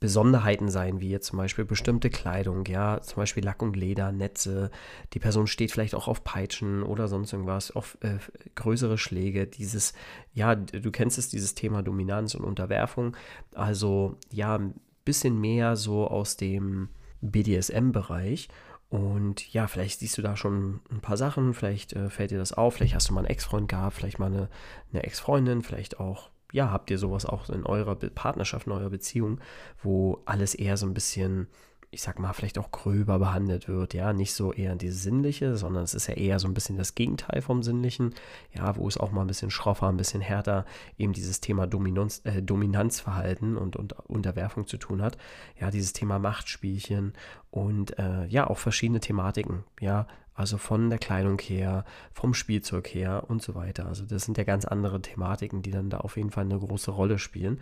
Besonderheiten 0.00 0.70
sein, 0.70 1.00
wie 1.00 1.10
jetzt 1.10 1.26
zum 1.26 1.36
Beispiel 1.36 1.66
bestimmte 1.66 2.08
Kleidung, 2.08 2.64
ja, 2.64 3.02
zum 3.02 3.16
Beispiel 3.16 3.44
Lack 3.44 3.60
und 3.60 3.76
Leder, 3.76 4.12
Netze. 4.12 4.70
Die 5.12 5.18
Person 5.18 5.46
steht 5.46 5.70
vielleicht 5.70 5.94
auch 5.94 6.08
auf 6.08 6.24
Peitschen 6.24 6.82
oder 6.82 7.06
sonst 7.06 7.34
irgendwas, 7.34 7.70
auf 7.70 7.98
äh, 8.00 8.16
größere 8.54 8.96
Schläge. 8.96 9.46
Dieses, 9.46 9.92
ja, 10.32 10.54
du 10.54 10.90
kennst 10.90 11.18
es, 11.18 11.28
dieses 11.28 11.54
Thema 11.54 11.82
Dominanz 11.82 12.34
und 12.34 12.44
Unterwerfung. 12.44 13.14
Also 13.54 14.16
ja, 14.32 14.56
ein 14.56 14.74
bisschen 15.04 15.38
mehr 15.38 15.76
so 15.76 16.08
aus 16.08 16.38
dem 16.38 16.88
BDSM-Bereich. 17.20 18.48
Und 18.88 19.52
ja, 19.52 19.66
vielleicht 19.66 20.00
siehst 20.00 20.16
du 20.16 20.22
da 20.22 20.34
schon 20.34 20.80
ein 20.90 21.00
paar 21.00 21.18
Sachen, 21.18 21.52
vielleicht 21.52 21.92
äh, 21.92 22.08
fällt 22.08 22.30
dir 22.30 22.38
das 22.38 22.52
auf, 22.54 22.74
vielleicht 22.74 22.94
hast 22.94 23.10
du 23.10 23.12
mal 23.12 23.20
einen 23.20 23.28
Ex-Freund 23.28 23.68
gehabt, 23.68 23.96
vielleicht 23.96 24.18
mal 24.18 24.26
eine, 24.26 24.48
eine 24.92 25.04
Ex-Freundin, 25.04 25.62
vielleicht 25.62 26.00
auch 26.00 26.30
ja, 26.52 26.70
habt 26.70 26.90
ihr 26.90 26.98
sowas 26.98 27.26
auch 27.26 27.48
in 27.50 27.64
eurer 27.64 27.94
Partnerschaft, 27.96 28.66
in 28.66 28.72
eurer 28.72 28.90
Beziehung, 28.90 29.40
wo 29.82 30.20
alles 30.24 30.54
eher 30.54 30.76
so 30.76 30.86
ein 30.86 30.94
bisschen, 30.94 31.48
ich 31.90 32.02
sag 32.02 32.18
mal, 32.18 32.32
vielleicht 32.32 32.58
auch 32.58 32.70
gröber 32.70 33.18
behandelt 33.18 33.68
wird, 33.68 33.94
ja, 33.94 34.12
nicht 34.12 34.34
so 34.34 34.52
eher 34.52 34.74
dieses 34.76 35.02
Sinnliche, 35.02 35.56
sondern 35.56 35.82
es 35.82 35.94
ist 35.94 36.06
ja 36.06 36.14
eher 36.14 36.38
so 36.38 36.48
ein 36.48 36.54
bisschen 36.54 36.76
das 36.76 36.94
Gegenteil 36.94 37.42
vom 37.42 37.62
Sinnlichen, 37.62 38.14
ja, 38.52 38.76
wo 38.76 38.86
es 38.86 38.96
auch 38.96 39.10
mal 39.10 39.22
ein 39.22 39.26
bisschen 39.26 39.50
schroffer, 39.50 39.88
ein 39.88 39.96
bisschen 39.96 40.20
härter 40.20 40.64
eben 40.98 41.12
dieses 41.12 41.40
Thema 41.40 41.66
Dominanz, 41.66 42.22
äh, 42.24 42.42
Dominanzverhalten 42.42 43.56
und, 43.56 43.76
und 43.76 43.92
Unterwerfung 44.08 44.66
zu 44.66 44.76
tun 44.76 45.02
hat, 45.02 45.18
ja, 45.60 45.70
dieses 45.70 45.92
Thema 45.92 46.18
Machtspielchen 46.18 47.12
und 47.50 47.98
äh, 47.98 48.26
ja, 48.26 48.48
auch 48.48 48.58
verschiedene 48.58 49.00
Thematiken, 49.00 49.64
ja, 49.80 50.06
also 50.40 50.56
von 50.56 50.88
der 50.88 50.98
Kleidung 50.98 51.38
her, 51.38 51.84
vom 52.12 52.32
Spielzeug 52.32 52.88
her 52.88 53.24
und 53.28 53.42
so 53.42 53.54
weiter. 53.54 53.86
Also 53.86 54.06
das 54.06 54.24
sind 54.24 54.38
ja 54.38 54.44
ganz 54.44 54.64
andere 54.64 55.02
Thematiken, 55.02 55.60
die 55.60 55.70
dann 55.70 55.90
da 55.90 55.98
auf 55.98 56.16
jeden 56.16 56.30
Fall 56.30 56.44
eine 56.44 56.58
große 56.58 56.90
Rolle 56.90 57.18
spielen. 57.18 57.60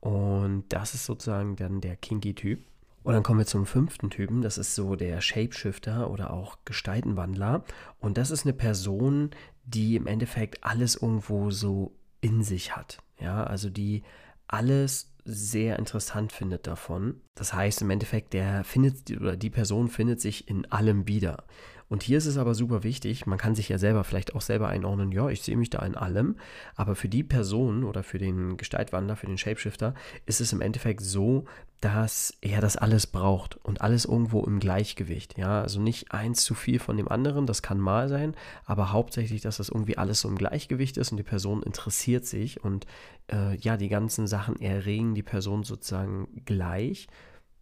Und 0.00 0.64
das 0.68 0.94
ist 0.94 1.06
sozusagen 1.06 1.56
dann 1.56 1.80
der 1.80 1.96
Kinky-Typ. 1.96 2.60
Und 3.02 3.14
dann 3.14 3.22
kommen 3.22 3.38
wir 3.38 3.46
zum 3.46 3.64
fünften 3.64 4.10
Typen, 4.10 4.42
das 4.42 4.58
ist 4.58 4.74
so 4.74 4.94
der 4.94 5.22
Shapeshifter 5.22 6.10
oder 6.10 6.30
auch 6.30 6.58
Gestaltenwandler. 6.66 7.64
Und 7.98 8.18
das 8.18 8.30
ist 8.30 8.44
eine 8.44 8.52
Person, 8.52 9.30
die 9.64 9.96
im 9.96 10.06
Endeffekt 10.06 10.62
alles 10.62 10.96
irgendwo 10.96 11.50
so 11.50 11.92
in 12.20 12.42
sich 12.42 12.76
hat. 12.76 12.98
Ja, 13.18 13.44
also 13.44 13.70
die 13.70 14.02
alles 14.48 15.14
sehr 15.24 15.78
interessant 15.78 16.32
findet 16.32 16.66
davon. 16.66 17.20
Das 17.34 17.52
heißt 17.52 17.82
im 17.82 17.90
Endeffekt, 17.90 18.32
der 18.32 18.64
findet 18.64 19.10
oder 19.10 19.36
die 19.36 19.50
Person 19.50 19.88
findet 19.88 20.20
sich 20.20 20.48
in 20.48 20.70
allem 20.70 21.06
wieder. 21.06 21.44
Und 21.88 22.02
hier 22.02 22.18
ist 22.18 22.26
es 22.26 22.36
aber 22.36 22.54
super 22.54 22.82
wichtig, 22.82 23.26
man 23.26 23.38
kann 23.38 23.54
sich 23.54 23.68
ja 23.68 23.78
selber 23.78 24.04
vielleicht 24.04 24.34
auch 24.34 24.42
selber 24.42 24.68
einordnen, 24.68 25.10
ja, 25.10 25.28
ich 25.28 25.42
sehe 25.42 25.56
mich 25.56 25.70
da 25.70 25.84
in 25.84 25.94
allem, 25.94 26.36
aber 26.76 26.94
für 26.94 27.08
die 27.08 27.24
Person 27.24 27.84
oder 27.84 28.02
für 28.02 28.18
den 28.18 28.56
Gestaltwandler, 28.58 29.16
für 29.16 29.26
den 29.26 29.38
Shapeshifter 29.38 29.94
ist 30.26 30.40
es 30.40 30.52
im 30.52 30.60
Endeffekt 30.60 31.00
so, 31.00 31.46
dass 31.80 32.36
er 32.40 32.60
das 32.60 32.76
alles 32.76 33.06
braucht 33.06 33.56
und 33.64 33.80
alles 33.80 34.04
irgendwo 34.04 34.44
im 34.44 34.58
Gleichgewicht, 34.58 35.38
ja, 35.38 35.62
also 35.62 35.80
nicht 35.80 36.12
eins 36.12 36.44
zu 36.44 36.54
viel 36.54 36.78
von 36.78 36.96
dem 36.96 37.08
anderen, 37.08 37.46
das 37.46 37.62
kann 37.62 37.78
mal 37.78 38.08
sein, 38.08 38.34
aber 38.66 38.92
hauptsächlich, 38.92 39.40
dass 39.40 39.58
das 39.58 39.68
irgendwie 39.70 39.96
alles 39.96 40.20
so 40.20 40.28
im 40.28 40.36
Gleichgewicht 40.36 40.98
ist 40.98 41.12
und 41.12 41.16
die 41.16 41.22
Person 41.22 41.62
interessiert 41.62 42.26
sich 42.26 42.62
und 42.62 42.86
äh, 43.32 43.56
ja, 43.56 43.76
die 43.76 43.88
ganzen 43.88 44.26
Sachen 44.26 44.60
erregen 44.60 45.14
die 45.14 45.22
Person 45.22 45.62
sozusagen 45.62 46.42
gleich. 46.44 47.06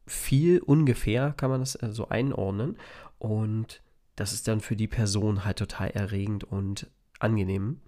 Viel 0.07 0.61
ungefähr 0.61 1.35
kann 1.37 1.51
man 1.51 1.61
das 1.61 1.75
äh, 1.77 1.93
so 1.93 2.09
einordnen 2.09 2.77
und 3.19 3.83
das 4.17 4.33
ist 4.33 4.49
dann 4.49 4.61
für 4.61 4.77
die 4.77 4.89
Person 4.89 5.45
halt 5.45 5.59
total 5.59 5.91
erregend 5.91 6.45
und 6.45 6.91
angenehm, 7.19 7.81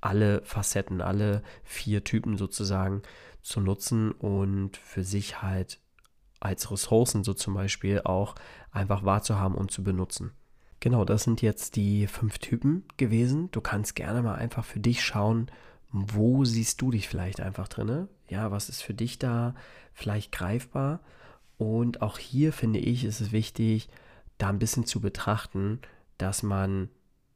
alle 0.00 0.42
Facetten, 0.44 1.00
alle 1.00 1.42
vier 1.64 2.04
Typen 2.04 2.36
sozusagen 2.36 3.02
zu 3.42 3.60
nutzen 3.60 4.12
und 4.12 4.76
für 4.76 5.04
sich 5.04 5.40
halt 5.40 5.80
als 6.40 6.70
Ressourcen 6.70 7.24
so 7.24 7.34
zum 7.34 7.54
Beispiel 7.54 8.02
auch 8.02 8.34
einfach 8.70 9.04
wahrzuhaben 9.04 9.56
und 9.56 9.70
zu 9.70 9.82
benutzen. 9.82 10.32
Genau, 10.80 11.04
das 11.04 11.24
sind 11.24 11.42
jetzt 11.42 11.74
die 11.74 12.06
fünf 12.06 12.38
Typen 12.38 12.84
gewesen. 12.96 13.50
Du 13.50 13.60
kannst 13.60 13.96
gerne 13.96 14.22
mal 14.22 14.36
einfach 14.36 14.64
für 14.64 14.78
dich 14.78 15.02
schauen, 15.02 15.50
wo 15.90 16.44
siehst 16.44 16.80
du 16.80 16.90
dich 16.90 17.08
vielleicht 17.08 17.40
einfach 17.40 17.66
drinne? 17.66 18.08
Ja, 18.28 18.50
was 18.50 18.68
ist 18.68 18.82
für 18.82 18.94
dich 18.94 19.18
da 19.18 19.54
vielleicht 19.92 20.30
greifbar? 20.30 21.00
Und 21.56 22.02
auch 22.02 22.18
hier 22.18 22.52
finde 22.52 22.78
ich, 22.78 23.04
ist 23.04 23.20
es 23.20 23.32
wichtig, 23.32 23.88
da 24.38 24.48
ein 24.48 24.58
bisschen 24.58 24.86
zu 24.86 25.00
betrachten, 25.00 25.80
dass 26.16 26.42
man 26.42 26.88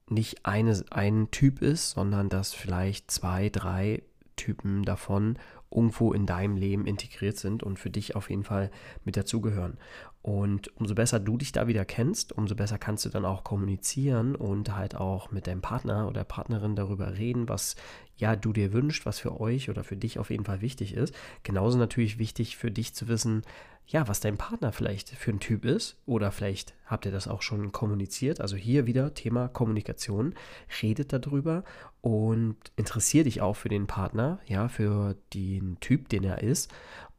nicht 0.08 0.44
eine, 0.44 0.82
ein 0.90 1.30
Typ 1.30 1.62
ist, 1.62 1.90
sondern 1.90 2.28
dass 2.28 2.52
vielleicht 2.52 3.10
zwei, 3.10 3.48
drei 3.48 4.02
Typen 4.36 4.84
davon 4.84 5.38
irgendwo 5.70 6.12
in 6.12 6.26
deinem 6.26 6.56
Leben 6.56 6.86
integriert 6.86 7.38
sind 7.38 7.62
und 7.62 7.78
für 7.78 7.90
dich 7.90 8.14
auf 8.14 8.30
jeden 8.30 8.44
Fall 8.44 8.70
mit 9.04 9.16
dazugehören. 9.16 9.78
Und 10.22 10.70
umso 10.76 10.94
besser 10.94 11.18
du 11.18 11.36
dich 11.36 11.50
da 11.50 11.66
wieder 11.66 11.84
kennst, 11.84 12.32
umso 12.32 12.54
besser 12.54 12.78
kannst 12.78 13.04
du 13.04 13.08
dann 13.08 13.24
auch 13.24 13.42
kommunizieren 13.42 14.36
und 14.36 14.74
halt 14.74 14.94
auch 14.94 15.32
mit 15.32 15.48
deinem 15.48 15.62
Partner 15.62 16.06
oder 16.06 16.22
Partnerin 16.22 16.76
darüber 16.76 17.18
reden, 17.18 17.48
was 17.48 17.74
ja 18.16 18.36
du 18.36 18.52
dir 18.52 18.72
wünschst, 18.72 19.04
was 19.04 19.18
für 19.18 19.40
euch 19.40 19.68
oder 19.68 19.82
für 19.82 19.96
dich 19.96 20.20
auf 20.20 20.30
jeden 20.30 20.44
Fall 20.44 20.60
wichtig 20.60 20.94
ist. 20.94 21.12
Genauso 21.42 21.76
natürlich 21.76 22.18
wichtig 22.20 22.56
für 22.56 22.70
dich 22.70 22.94
zu 22.94 23.08
wissen, 23.08 23.42
ja, 23.88 24.06
was 24.06 24.20
dein 24.20 24.38
Partner 24.38 24.70
vielleicht 24.70 25.10
für 25.10 25.32
ein 25.32 25.40
Typ 25.40 25.64
ist 25.64 25.96
oder 26.06 26.30
vielleicht 26.30 26.72
habt 26.86 27.04
ihr 27.04 27.10
das 27.10 27.26
auch 27.26 27.42
schon 27.42 27.72
kommuniziert. 27.72 28.40
Also 28.40 28.54
hier 28.54 28.86
wieder 28.86 29.14
Thema 29.14 29.48
Kommunikation. 29.48 30.34
Redet 30.80 31.12
darüber 31.12 31.64
und 32.00 32.56
interessiert 32.76 33.26
dich 33.26 33.40
auch 33.40 33.56
für 33.56 33.68
den 33.68 33.88
Partner, 33.88 34.38
ja, 34.46 34.68
für 34.68 35.16
den 35.34 35.78
Typ, 35.80 36.08
den 36.08 36.22
er 36.22 36.42
ist 36.42 36.72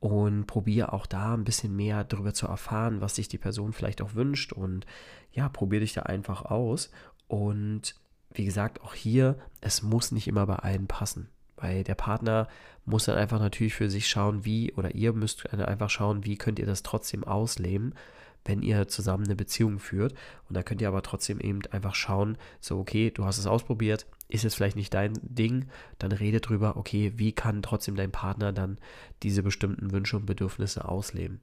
und 0.03 0.47
probier 0.47 0.91
auch 0.91 1.05
da 1.05 1.33
ein 1.33 1.45
bisschen 1.45 1.73
mehr 1.73 2.03
darüber 2.03 2.33
zu 2.33 2.45
erfahren, 2.45 2.99
was 2.99 3.15
sich 3.15 3.29
die 3.29 3.37
Person 3.37 3.71
vielleicht 3.71 4.01
auch 4.01 4.15
wünscht 4.15 4.51
und 4.51 4.85
ja, 5.31 5.47
probier 5.47 5.79
dich 5.79 5.93
da 5.93 6.01
einfach 6.01 6.43
aus 6.43 6.91
und 7.29 7.95
wie 8.33 8.43
gesagt, 8.43 8.81
auch 8.81 8.95
hier, 8.95 9.37
es 9.61 9.81
muss 9.81 10.11
nicht 10.11 10.27
immer 10.27 10.45
bei 10.45 10.57
allen 10.57 10.87
passen. 10.87 11.29
Weil 11.55 11.85
der 11.85 11.95
Partner 11.95 12.49
muss 12.83 13.05
dann 13.05 13.15
einfach 13.15 13.39
natürlich 13.39 13.75
für 13.75 13.89
sich 13.89 14.09
schauen, 14.09 14.43
wie, 14.43 14.73
oder 14.73 14.93
ihr 14.93 15.13
müsst 15.13 15.49
einfach 15.53 15.89
schauen, 15.89 16.25
wie 16.25 16.37
könnt 16.37 16.59
ihr 16.59 16.65
das 16.65 16.83
trotzdem 16.83 17.23
ausleben, 17.23 17.93
wenn 18.45 18.61
ihr 18.61 18.87
zusammen 18.87 19.25
eine 19.25 19.35
Beziehung 19.35 19.79
führt. 19.79 20.13
Und 20.47 20.55
da 20.55 20.63
könnt 20.63 20.81
ihr 20.81 20.87
aber 20.87 21.01
trotzdem 21.01 21.39
eben 21.39 21.61
einfach 21.71 21.95
schauen, 21.95 22.37
so, 22.59 22.79
okay, 22.79 23.11
du 23.11 23.25
hast 23.25 23.37
es 23.37 23.47
ausprobiert, 23.47 24.05
ist 24.27 24.43
jetzt 24.43 24.55
vielleicht 24.55 24.75
nicht 24.75 24.93
dein 24.93 25.13
Ding, 25.21 25.67
dann 25.99 26.11
rede 26.11 26.41
drüber, 26.41 26.77
okay, 26.77 27.13
wie 27.15 27.31
kann 27.31 27.61
trotzdem 27.61 27.95
dein 27.95 28.11
Partner 28.11 28.51
dann 28.51 28.77
diese 29.21 29.43
bestimmten 29.43 29.91
Wünsche 29.91 30.17
und 30.17 30.25
Bedürfnisse 30.25 30.87
ausleben. 30.87 31.39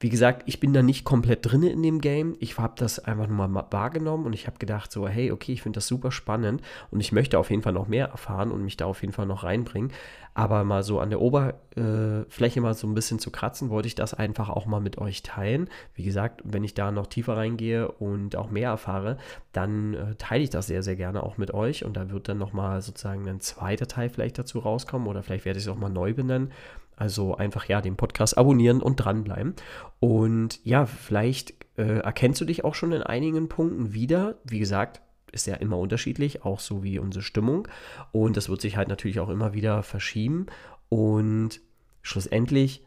Wie 0.00 0.10
gesagt, 0.10 0.44
ich 0.46 0.60
bin 0.60 0.72
da 0.72 0.82
nicht 0.82 1.04
komplett 1.04 1.40
drin 1.42 1.64
in 1.64 1.82
dem 1.82 2.00
Game. 2.00 2.36
Ich 2.38 2.56
habe 2.56 2.74
das 2.76 3.00
einfach 3.00 3.26
nur 3.26 3.48
mal 3.48 3.66
wahrgenommen 3.70 4.26
und 4.26 4.32
ich 4.32 4.46
habe 4.46 4.58
gedacht 4.58 4.92
so, 4.92 5.08
hey, 5.08 5.32
okay, 5.32 5.52
ich 5.52 5.62
finde 5.62 5.78
das 5.78 5.88
super 5.88 6.12
spannend 6.12 6.62
und 6.92 7.00
ich 7.00 7.10
möchte 7.10 7.36
auf 7.36 7.50
jeden 7.50 7.62
Fall 7.62 7.72
noch 7.72 7.88
mehr 7.88 8.06
erfahren 8.06 8.52
und 8.52 8.62
mich 8.62 8.76
da 8.76 8.86
auf 8.86 9.00
jeden 9.00 9.12
Fall 9.12 9.26
noch 9.26 9.42
reinbringen. 9.42 9.90
Aber 10.34 10.62
mal 10.62 10.84
so 10.84 11.00
an 11.00 11.10
der 11.10 11.20
Oberfläche 11.20 12.60
mal 12.60 12.74
so 12.74 12.86
ein 12.86 12.94
bisschen 12.94 13.18
zu 13.18 13.32
kratzen, 13.32 13.70
wollte 13.70 13.88
ich 13.88 13.96
das 13.96 14.14
einfach 14.14 14.50
auch 14.50 14.66
mal 14.66 14.80
mit 14.80 14.98
euch 14.98 15.24
teilen. 15.24 15.68
Wie 15.94 16.04
gesagt, 16.04 16.42
wenn 16.44 16.62
ich 16.62 16.74
da 16.74 16.92
noch 16.92 17.08
tiefer 17.08 17.36
reingehe 17.36 17.90
und 17.90 18.36
auch 18.36 18.50
mehr 18.50 18.70
erfahre, 18.70 19.18
dann 19.52 19.94
äh, 19.94 20.14
teile 20.14 20.44
ich 20.44 20.50
das 20.50 20.68
sehr, 20.68 20.84
sehr 20.84 20.94
gerne 20.94 21.24
auch 21.24 21.38
mit 21.38 21.52
euch 21.52 21.84
und 21.84 21.96
da 21.96 22.08
wird 22.10 22.28
dann 22.28 22.38
nochmal 22.38 22.82
sozusagen 22.82 23.28
ein 23.28 23.40
zweiter 23.40 23.88
Teil 23.88 24.10
vielleicht 24.10 24.38
dazu 24.38 24.60
rauskommen 24.60 25.08
oder 25.08 25.24
vielleicht 25.24 25.44
werde 25.44 25.58
ich 25.58 25.64
es 25.64 25.68
auch 25.68 25.76
mal 25.76 25.88
neu 25.88 26.14
benennen. 26.14 26.52
Also 26.98 27.36
einfach 27.36 27.66
ja 27.66 27.80
den 27.80 27.96
Podcast 27.96 28.36
abonnieren 28.36 28.82
und 28.82 28.96
dranbleiben. 28.96 29.54
Und 30.00 30.60
ja, 30.64 30.86
vielleicht 30.86 31.54
äh, 31.76 31.98
erkennst 32.00 32.40
du 32.40 32.44
dich 32.44 32.64
auch 32.64 32.74
schon 32.74 32.92
in 32.92 33.02
einigen 33.02 33.48
Punkten 33.48 33.94
wieder. 33.94 34.36
Wie 34.44 34.58
gesagt, 34.58 35.00
ist 35.30 35.46
ja 35.46 35.54
immer 35.54 35.78
unterschiedlich, 35.78 36.44
auch 36.44 36.60
so 36.60 36.82
wie 36.82 36.98
unsere 36.98 37.22
Stimmung. 37.22 37.68
Und 38.12 38.36
das 38.36 38.48
wird 38.48 38.60
sich 38.60 38.76
halt 38.76 38.88
natürlich 38.88 39.20
auch 39.20 39.28
immer 39.28 39.54
wieder 39.54 39.82
verschieben. 39.82 40.46
Und 40.88 41.60
schlussendlich, 42.02 42.82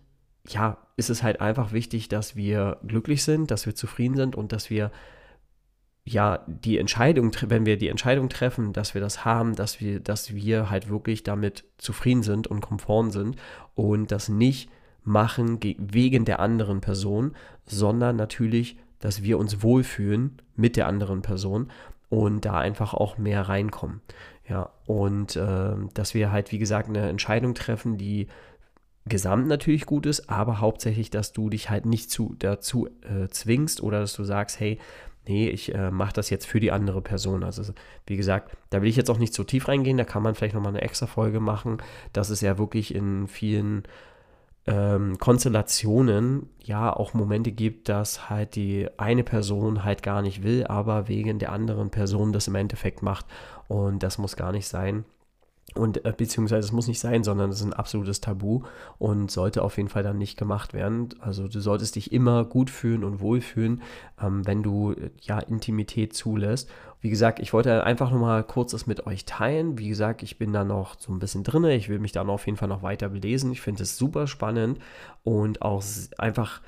ja, 0.48 0.78
ist 0.98 1.10
es 1.10 1.24
halt 1.24 1.40
einfach 1.40 1.72
wichtig, 1.72 2.10
dass 2.10 2.36
wir 2.36 2.80
glücklich 2.86 3.24
sind, 3.24 3.52
dass 3.52 3.66
wir 3.66 3.76
zufrieden 3.76 4.16
sind 4.16 4.36
und 4.36 4.52
dass 4.52 4.70
wir 4.70 4.92
ja, 6.04 6.44
die 6.48 6.78
Entscheidung, 6.78 7.32
wenn 7.48 7.66
wir 7.66 7.78
die 7.78 7.90
Entscheidung 7.90 8.30
treffen, 8.30 8.74
dass 8.74 8.94
wir 8.94 9.02
das 9.02 9.24
haben, 9.24 9.56
dass 9.56 9.80
wir, 9.80 10.00
dass 10.00 10.34
wir 10.34 10.70
halt 10.70 10.90
wirklich 10.90 11.24
damit 11.24 11.66
zufrieden 11.78 12.24
sind 12.24 12.48
und 12.48 12.62
konform 12.62 13.12
sind 13.12 13.36
und 13.76 14.12
das 14.12 14.28
nicht 14.28 14.70
machen 15.04 15.60
wegen 15.62 16.26
der 16.26 16.40
anderen 16.40 16.82
Person, 16.82 17.36
sondern 17.66 18.16
natürlich, 18.16 18.78
dass 19.00 19.24
wir 19.24 19.38
uns 19.38 19.64
wohlfühlen 19.64 20.42
mit 20.56 20.76
der 20.76 20.88
anderen 20.88 21.22
Person 21.22 21.72
und 22.10 22.46
da 22.46 22.58
einfach 22.58 22.94
auch 22.94 23.18
mehr 23.18 23.48
reinkommen. 23.48 24.02
Ja, 24.48 24.70
und 24.86 25.36
äh, 25.36 25.76
dass 25.94 26.14
wir 26.14 26.32
halt, 26.32 26.52
wie 26.52 26.58
gesagt, 26.58 26.90
eine 26.90 27.10
Entscheidung 27.10 27.54
treffen, 27.54 27.98
die 27.98 28.28
gesamt 29.06 29.48
natürlich 29.48 29.86
gut 29.86 30.06
ist, 30.06 30.30
aber 30.30 30.60
hauptsächlich, 30.60 31.10
dass 31.10 31.32
du 31.32 31.50
dich 31.50 31.70
halt 31.70 31.86
nicht 31.86 32.12
zu, 32.12 32.36
dazu 32.38 32.88
äh, 33.02 33.28
zwingst 33.30 33.82
oder 33.82 34.02
dass 34.02 34.14
du 34.14 34.24
sagst, 34.24 34.60
hey, 34.60 34.78
nee, 35.28 35.50
ich 35.50 35.74
äh, 35.74 35.92
mache 35.92 36.14
das 36.14 36.30
jetzt 36.30 36.46
für 36.46 36.60
die 36.60 36.72
andere 36.72 37.02
Person. 37.02 37.44
Also 37.44 37.74
wie 38.08 38.18
gesagt, 38.18 38.56
da 38.70 38.82
will 38.82 38.90
ich 38.90 38.96
jetzt 38.96 39.10
auch 39.10 39.20
nicht 39.20 39.34
so 39.34 39.44
tief 39.44 39.68
reingehen, 39.68 39.98
da 39.98 40.04
kann 40.04 40.24
man 40.24 40.36
vielleicht 40.36 40.56
nochmal 40.56 40.74
eine 40.74 40.82
extra 40.82 41.08
Folge 41.08 41.40
machen. 41.40 41.78
Das 42.14 42.30
ist 42.30 42.42
ja 42.42 42.58
wirklich 42.58 42.94
in 42.96 43.28
vielen 43.28 43.84
ähm, 44.68 45.18
Konstellationen 45.18 46.50
ja 46.60 46.96
auch 46.96 47.14
Momente 47.14 47.52
gibt, 47.52 47.90
dass 47.90 48.30
halt 48.30 48.56
die 48.56 48.88
eine 48.98 49.24
Person 49.24 49.84
halt 49.84 50.04
gar 50.04 50.22
nicht 50.22 50.44
will, 50.44 50.66
aber 50.66 51.08
wegen 51.08 51.40
der 51.40 51.52
anderen 51.52 51.90
Person 51.90 52.34
das 52.34 52.48
im 52.48 52.56
Endeffekt 52.56 53.02
macht. 53.02 53.26
Und 53.68 54.04
das 54.04 54.18
muss 54.18 54.36
gar 54.36 54.52
nicht 54.52 54.68
sein. 54.68 55.06
Und 55.76 56.06
äh, 56.06 56.14
beziehungsweise 56.16 56.66
es 56.66 56.72
muss 56.72 56.88
nicht 56.88 57.00
sein, 57.00 57.24
sondern 57.24 57.50
es 57.50 57.58
ist 57.58 57.66
ein 57.66 57.74
absolutes 57.74 58.20
Tabu 58.20 58.64
und 58.98 59.32
sollte 59.32 59.64
auf 59.64 59.78
jeden 59.78 59.90
Fall 59.90 60.04
dann 60.04 60.18
nicht 60.18 60.38
gemacht 60.38 60.74
werden. 60.74 61.10
Also 61.20 61.48
du 61.48 61.60
solltest 61.62 61.96
dich 61.96 62.12
immer 62.12 62.44
gut 62.44 62.70
fühlen 62.70 63.04
und 63.04 63.22
wohlfühlen, 63.22 63.82
ähm, 64.22 64.46
wenn 64.46 64.64
du 64.64 64.92
äh, 64.92 65.12
ja 65.22 65.40
Intimität 65.40 66.14
zulässt. 66.14 66.70
Wie 67.00 67.10
gesagt, 67.10 67.40
ich 67.40 67.54
wollte 67.54 67.84
einfach 67.84 68.12
nochmal 68.12 68.44
kurz 68.44 68.72
das 68.72 68.86
mit 68.86 69.08
euch 69.08 69.26
teilen. 69.26 69.78
Wie 69.78 69.90
gesagt, 69.90 70.24
ich 70.24 70.38
bin 70.38 70.54
da 70.54 70.64
noch 70.64 71.00
so 71.00 71.12
ein 71.12 71.20
bisschen 71.20 71.44
drin. 71.44 71.64
Ich 71.66 71.90
will 71.90 72.00
mich 72.00 72.12
da 72.12 72.22
auf 72.22 72.46
jeden 72.46 72.58
Fall 72.58 72.68
noch 72.68 72.84
weiter 72.84 73.10
belesen. 73.10 73.52
Ich 73.52 73.62
finde 73.62 73.84
es 73.84 73.98
super 73.98 74.28
spannend 74.28 74.78
und 75.24 75.62
auch 75.62 75.84
einfach 76.18 76.62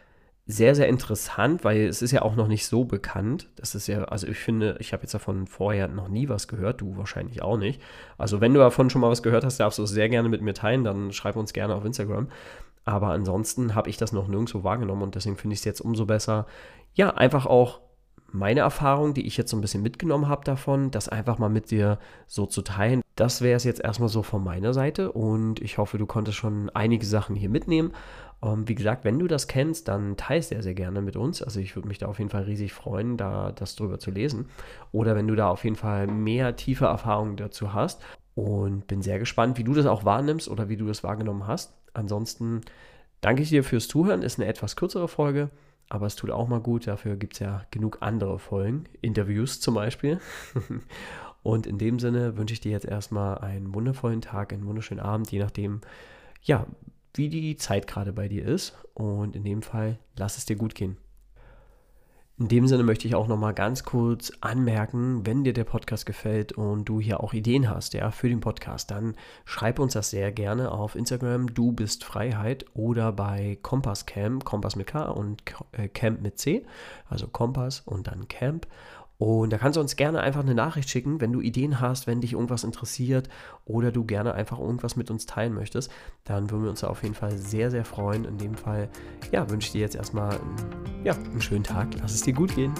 sehr, 0.45 0.75
sehr 0.75 0.89
interessant, 0.89 1.63
weil 1.63 1.87
es 1.87 2.01
ist 2.01 2.11
ja 2.11 2.21
auch 2.21 2.35
noch 2.35 2.49
nicht 2.49 2.65
so 2.65 2.83
bekannt. 2.83 3.47
Das 3.55 3.75
ist 3.75 3.87
ja, 3.87 4.03
also 4.05 4.27
ich 4.27 4.39
finde, 4.39 4.75
ich 4.79 4.91
habe 4.91 5.03
jetzt 5.03 5.13
davon 5.13 5.47
vorher 5.47 5.87
noch 5.87 6.09
nie 6.09 6.27
was 6.27 6.49
gehört, 6.49 6.81
du 6.81 6.97
wahrscheinlich 6.97 7.41
auch 7.41 7.57
nicht. 7.57 7.81
Also 8.17 8.41
wenn 8.41 8.53
du 8.53 8.59
davon 8.59 8.89
schon 8.89 8.99
mal 9.01 9.09
was 9.09 9.23
gehört 9.23 9.45
hast, 9.45 9.59
darfst 9.59 9.79
du 9.79 9.83
es 9.83 9.91
sehr 9.91 10.09
gerne 10.09 10.27
mit 10.27 10.41
mir 10.41 10.53
teilen, 10.53 10.83
dann 10.83 11.13
schreib 11.13 11.37
uns 11.37 11.53
gerne 11.53 11.75
auf 11.75 11.85
Instagram. 11.85 12.27
Aber 12.83 13.09
ansonsten 13.09 13.73
habe 13.75 13.89
ich 13.89 13.95
das 13.95 14.11
noch 14.11 14.27
nirgendwo 14.27 14.65
wahrgenommen 14.65 15.03
und 15.03 15.15
deswegen 15.15 15.37
finde 15.37 15.53
ich 15.53 15.59
es 15.59 15.65
jetzt 15.65 15.79
umso 15.79 16.05
besser, 16.05 16.45
ja, 16.93 17.11
einfach 17.11 17.45
auch 17.45 17.79
meine 18.33 18.61
Erfahrung, 18.61 19.13
die 19.13 19.25
ich 19.27 19.37
jetzt 19.37 19.51
so 19.51 19.57
ein 19.57 19.61
bisschen 19.61 19.83
mitgenommen 19.83 20.27
habe 20.27 20.43
davon, 20.43 20.91
das 20.91 21.07
einfach 21.07 21.37
mal 21.37 21.49
mit 21.49 21.71
dir 21.71 21.99
so 22.27 22.45
zu 22.45 22.63
teilen. 22.63 23.01
Das 23.15 23.41
wäre 23.41 23.55
es 23.55 23.63
jetzt 23.63 23.79
erstmal 23.79 24.09
so 24.09 24.23
von 24.23 24.43
meiner 24.43 24.73
Seite 24.73 25.11
und 25.11 25.61
ich 25.61 25.77
hoffe, 25.77 25.99
du 25.99 26.07
konntest 26.07 26.37
schon 26.37 26.69
einige 26.71 27.05
Sachen 27.05 27.35
hier 27.35 27.49
mitnehmen. 27.49 27.93
Ähm, 28.43 28.67
wie 28.67 28.75
gesagt, 28.75 29.05
wenn 29.05 29.19
du 29.19 29.27
das 29.27 29.47
kennst, 29.47 29.87
dann 29.87 30.17
teilst 30.17 30.49
sehr, 30.49 30.63
sehr 30.63 30.73
gerne 30.73 31.01
mit 31.01 31.15
uns. 31.15 31.41
Also 31.41 31.59
ich 31.59 31.75
würde 31.75 31.87
mich 31.87 31.97
da 31.97 32.07
auf 32.07 32.19
jeden 32.19 32.29
Fall 32.29 32.43
riesig 32.43 32.73
freuen, 32.73 33.17
da 33.17 33.51
das 33.51 33.75
drüber 33.75 33.99
zu 33.99 34.11
lesen. 34.11 34.47
Oder 34.91 35.15
wenn 35.15 35.27
du 35.27 35.35
da 35.35 35.49
auf 35.49 35.63
jeden 35.63 35.75
Fall 35.75 36.07
mehr 36.07 36.55
tiefe 36.55 36.85
Erfahrungen 36.85 37.37
dazu 37.37 37.73
hast. 37.73 38.01
Und 38.35 38.87
bin 38.87 39.03
sehr 39.03 39.19
gespannt, 39.19 39.59
wie 39.59 39.63
du 39.63 39.75
das 39.75 39.85
auch 39.85 40.05
wahrnimmst 40.05 40.49
oder 40.49 40.67
wie 40.67 40.77
du 40.77 40.87
das 40.87 41.03
wahrgenommen 41.03 41.45
hast. 41.45 41.73
Ansonsten 41.93 42.61
danke 43.21 43.43
ich 43.43 43.49
dir 43.49 43.63
fürs 43.63 43.87
Zuhören. 43.87 44.23
Ist 44.23 44.39
eine 44.39 44.49
etwas 44.49 44.75
kürzere 44.75 45.07
Folge, 45.07 45.51
aber 45.87 46.07
es 46.07 46.15
tut 46.15 46.31
auch 46.31 46.47
mal 46.47 46.59
gut. 46.59 46.87
Dafür 46.87 47.15
gibt 47.15 47.33
es 47.33 47.39
ja 47.39 47.63
genug 47.69 47.99
andere 48.01 48.39
Folgen, 48.39 48.85
Interviews 49.01 49.59
zum 49.59 49.75
Beispiel. 49.75 50.19
Und 51.43 51.67
in 51.67 51.77
dem 51.77 51.99
Sinne 51.99 52.37
wünsche 52.37 52.53
ich 52.53 52.61
dir 52.61 52.71
jetzt 52.71 52.85
erstmal 52.85 53.37
einen 53.37 53.75
wundervollen 53.75 54.21
Tag, 54.21 54.51
einen 54.51 54.65
wunderschönen 54.65 55.01
Abend, 55.01 55.29
je 55.29 55.39
nachdem, 55.39 55.81
ja, 56.41 56.65
wie 57.13 57.29
die 57.29 57.55
Zeit 57.57 57.87
gerade 57.87 58.13
bei 58.13 58.27
dir 58.27 58.45
ist. 58.45 58.75
Und 58.93 59.35
in 59.35 59.43
dem 59.43 59.61
Fall, 59.61 59.99
lass 60.17 60.37
es 60.37 60.45
dir 60.45 60.55
gut 60.55 60.75
gehen. 60.75 60.97
In 62.39 62.47
dem 62.47 62.67
Sinne 62.67 62.81
möchte 62.81 63.07
ich 63.07 63.13
auch 63.13 63.27
noch 63.27 63.37
mal 63.37 63.53
ganz 63.53 63.83
kurz 63.83 64.31
anmerken, 64.41 65.23
wenn 65.23 65.43
dir 65.43 65.53
der 65.53 65.65
Podcast 65.65 66.07
gefällt 66.07 66.51
und 66.51 66.85
du 66.85 66.99
hier 66.99 67.19
auch 67.19 67.31
Ideen 67.31 67.69
hast, 67.69 67.93
ja, 67.93 68.09
für 68.09 68.27
den 68.27 68.39
Podcast, 68.39 68.89
dann 68.89 69.15
schreib 69.45 69.77
uns 69.77 69.93
das 69.93 70.09
sehr 70.09 70.31
gerne 70.31 70.71
auf 70.71 70.95
Instagram, 70.95 71.53
du 71.53 71.71
bist 71.71 72.03
Freiheit 72.03 72.65
oder 72.73 73.11
bei 73.11 73.59
Kompass 73.61 74.07
Camp, 74.07 74.45
Kompass 74.45 74.75
mit 74.75 74.87
K 74.87 75.05
und 75.05 75.43
äh, 75.73 75.87
Camp 75.87 76.21
mit 76.21 76.39
C, 76.39 76.65
also 77.07 77.27
Kompass 77.27 77.81
und 77.81 78.07
dann 78.07 78.27
Camp. 78.27 78.65
Und 79.17 79.51
da 79.51 79.57
kannst 79.57 79.77
du 79.77 79.81
uns 79.81 79.95
gerne 79.95 80.21
einfach 80.21 80.41
eine 80.41 80.55
Nachricht 80.55 80.89
schicken, 80.89 81.21
wenn 81.21 81.31
du 81.31 81.39
Ideen 81.39 81.79
hast, 81.79 82.07
wenn 82.07 82.21
dich 82.21 82.33
irgendwas 82.33 82.63
interessiert 82.63 83.29
oder 83.65 83.91
du 83.91 84.03
gerne 84.03 84.33
einfach 84.33 84.59
irgendwas 84.59 84.95
mit 84.95 85.09
uns 85.11 85.25
teilen 85.25 85.53
möchtest. 85.53 85.91
Dann 86.23 86.49
würden 86.49 86.63
wir 86.63 86.69
uns 86.69 86.83
auf 86.83 87.03
jeden 87.03 87.15
Fall 87.15 87.37
sehr, 87.37 87.71
sehr 87.71 87.85
freuen. 87.85 88.25
In 88.25 88.37
dem 88.37 88.55
Fall, 88.55 88.89
ja, 89.31 89.49
wünsche 89.49 89.67
ich 89.67 89.71
dir 89.71 89.81
jetzt 89.81 89.95
erstmal 89.95 90.31
einen, 90.31 91.05
ja, 91.05 91.13
einen 91.13 91.41
schönen 91.41 91.63
Tag. 91.63 91.89
Lass 92.01 92.13
es 92.13 92.21
dir 92.21 92.33
gut 92.33 92.55
gehen. 92.55 92.73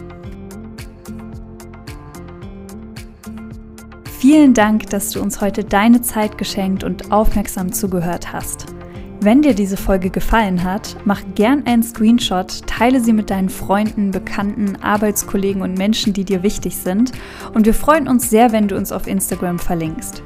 Vielen 4.24 4.54
Dank, 4.54 4.90
dass 4.90 5.12
du 5.12 5.22
uns 5.22 5.42
heute 5.42 5.64
deine 5.66 6.02
Zeit 6.02 6.38
geschenkt 6.38 6.84
und 6.84 7.12
aufmerksam 7.12 7.74
zugehört 7.74 8.32
hast. 8.32 8.74
Wenn 9.24 9.42
dir 9.42 9.54
diese 9.54 9.78
Folge 9.78 10.10
gefallen 10.10 10.66
hat, 10.66 10.98
mach 11.06 11.22
gern 11.34 11.66
einen 11.66 11.82
Screenshot, 11.82 12.68
teile 12.68 13.00
sie 13.00 13.14
mit 13.14 13.30
deinen 13.30 13.48
Freunden, 13.48 14.12
Bekannten, 14.12 14.76
Arbeitskollegen 14.82 15.62
und 15.62 15.78
Menschen, 15.78 16.12
die 16.12 16.26
dir 16.26 16.44
wichtig 16.44 16.76
sind. 16.76 17.14
Und 17.54 17.66
wir 17.66 17.74
freuen 17.74 18.10
uns 18.10 18.30
sehr, 18.30 18.52
wenn 18.52 18.68
du 18.68 18.76
uns 18.76 18.92
auf 18.92 19.08
Instagram 19.08 19.60
verlinkst. 19.60 20.22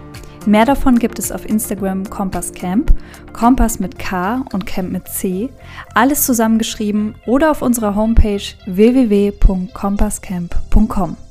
Mehr 0.48 0.66
davon 0.66 0.98
gibt 0.98 1.20
es 1.20 1.32
auf 1.32 1.48
Instagram 1.48 2.10
Kompass 2.10 2.54
Camp, 2.54 2.92
Kompass 3.34 3.80
mit 3.80 4.00
K 4.00 4.44
und 4.52 4.66
Camp 4.66 4.92
mit 4.92 5.08
C, 5.08 5.50
alles 5.94 6.26
zusammengeschrieben 6.26 7.14
oder 7.28 7.52
auf 7.52 7.62
unserer 7.62 7.94
Homepage 7.94 8.42
www.kompasscamp.com. 8.66 11.27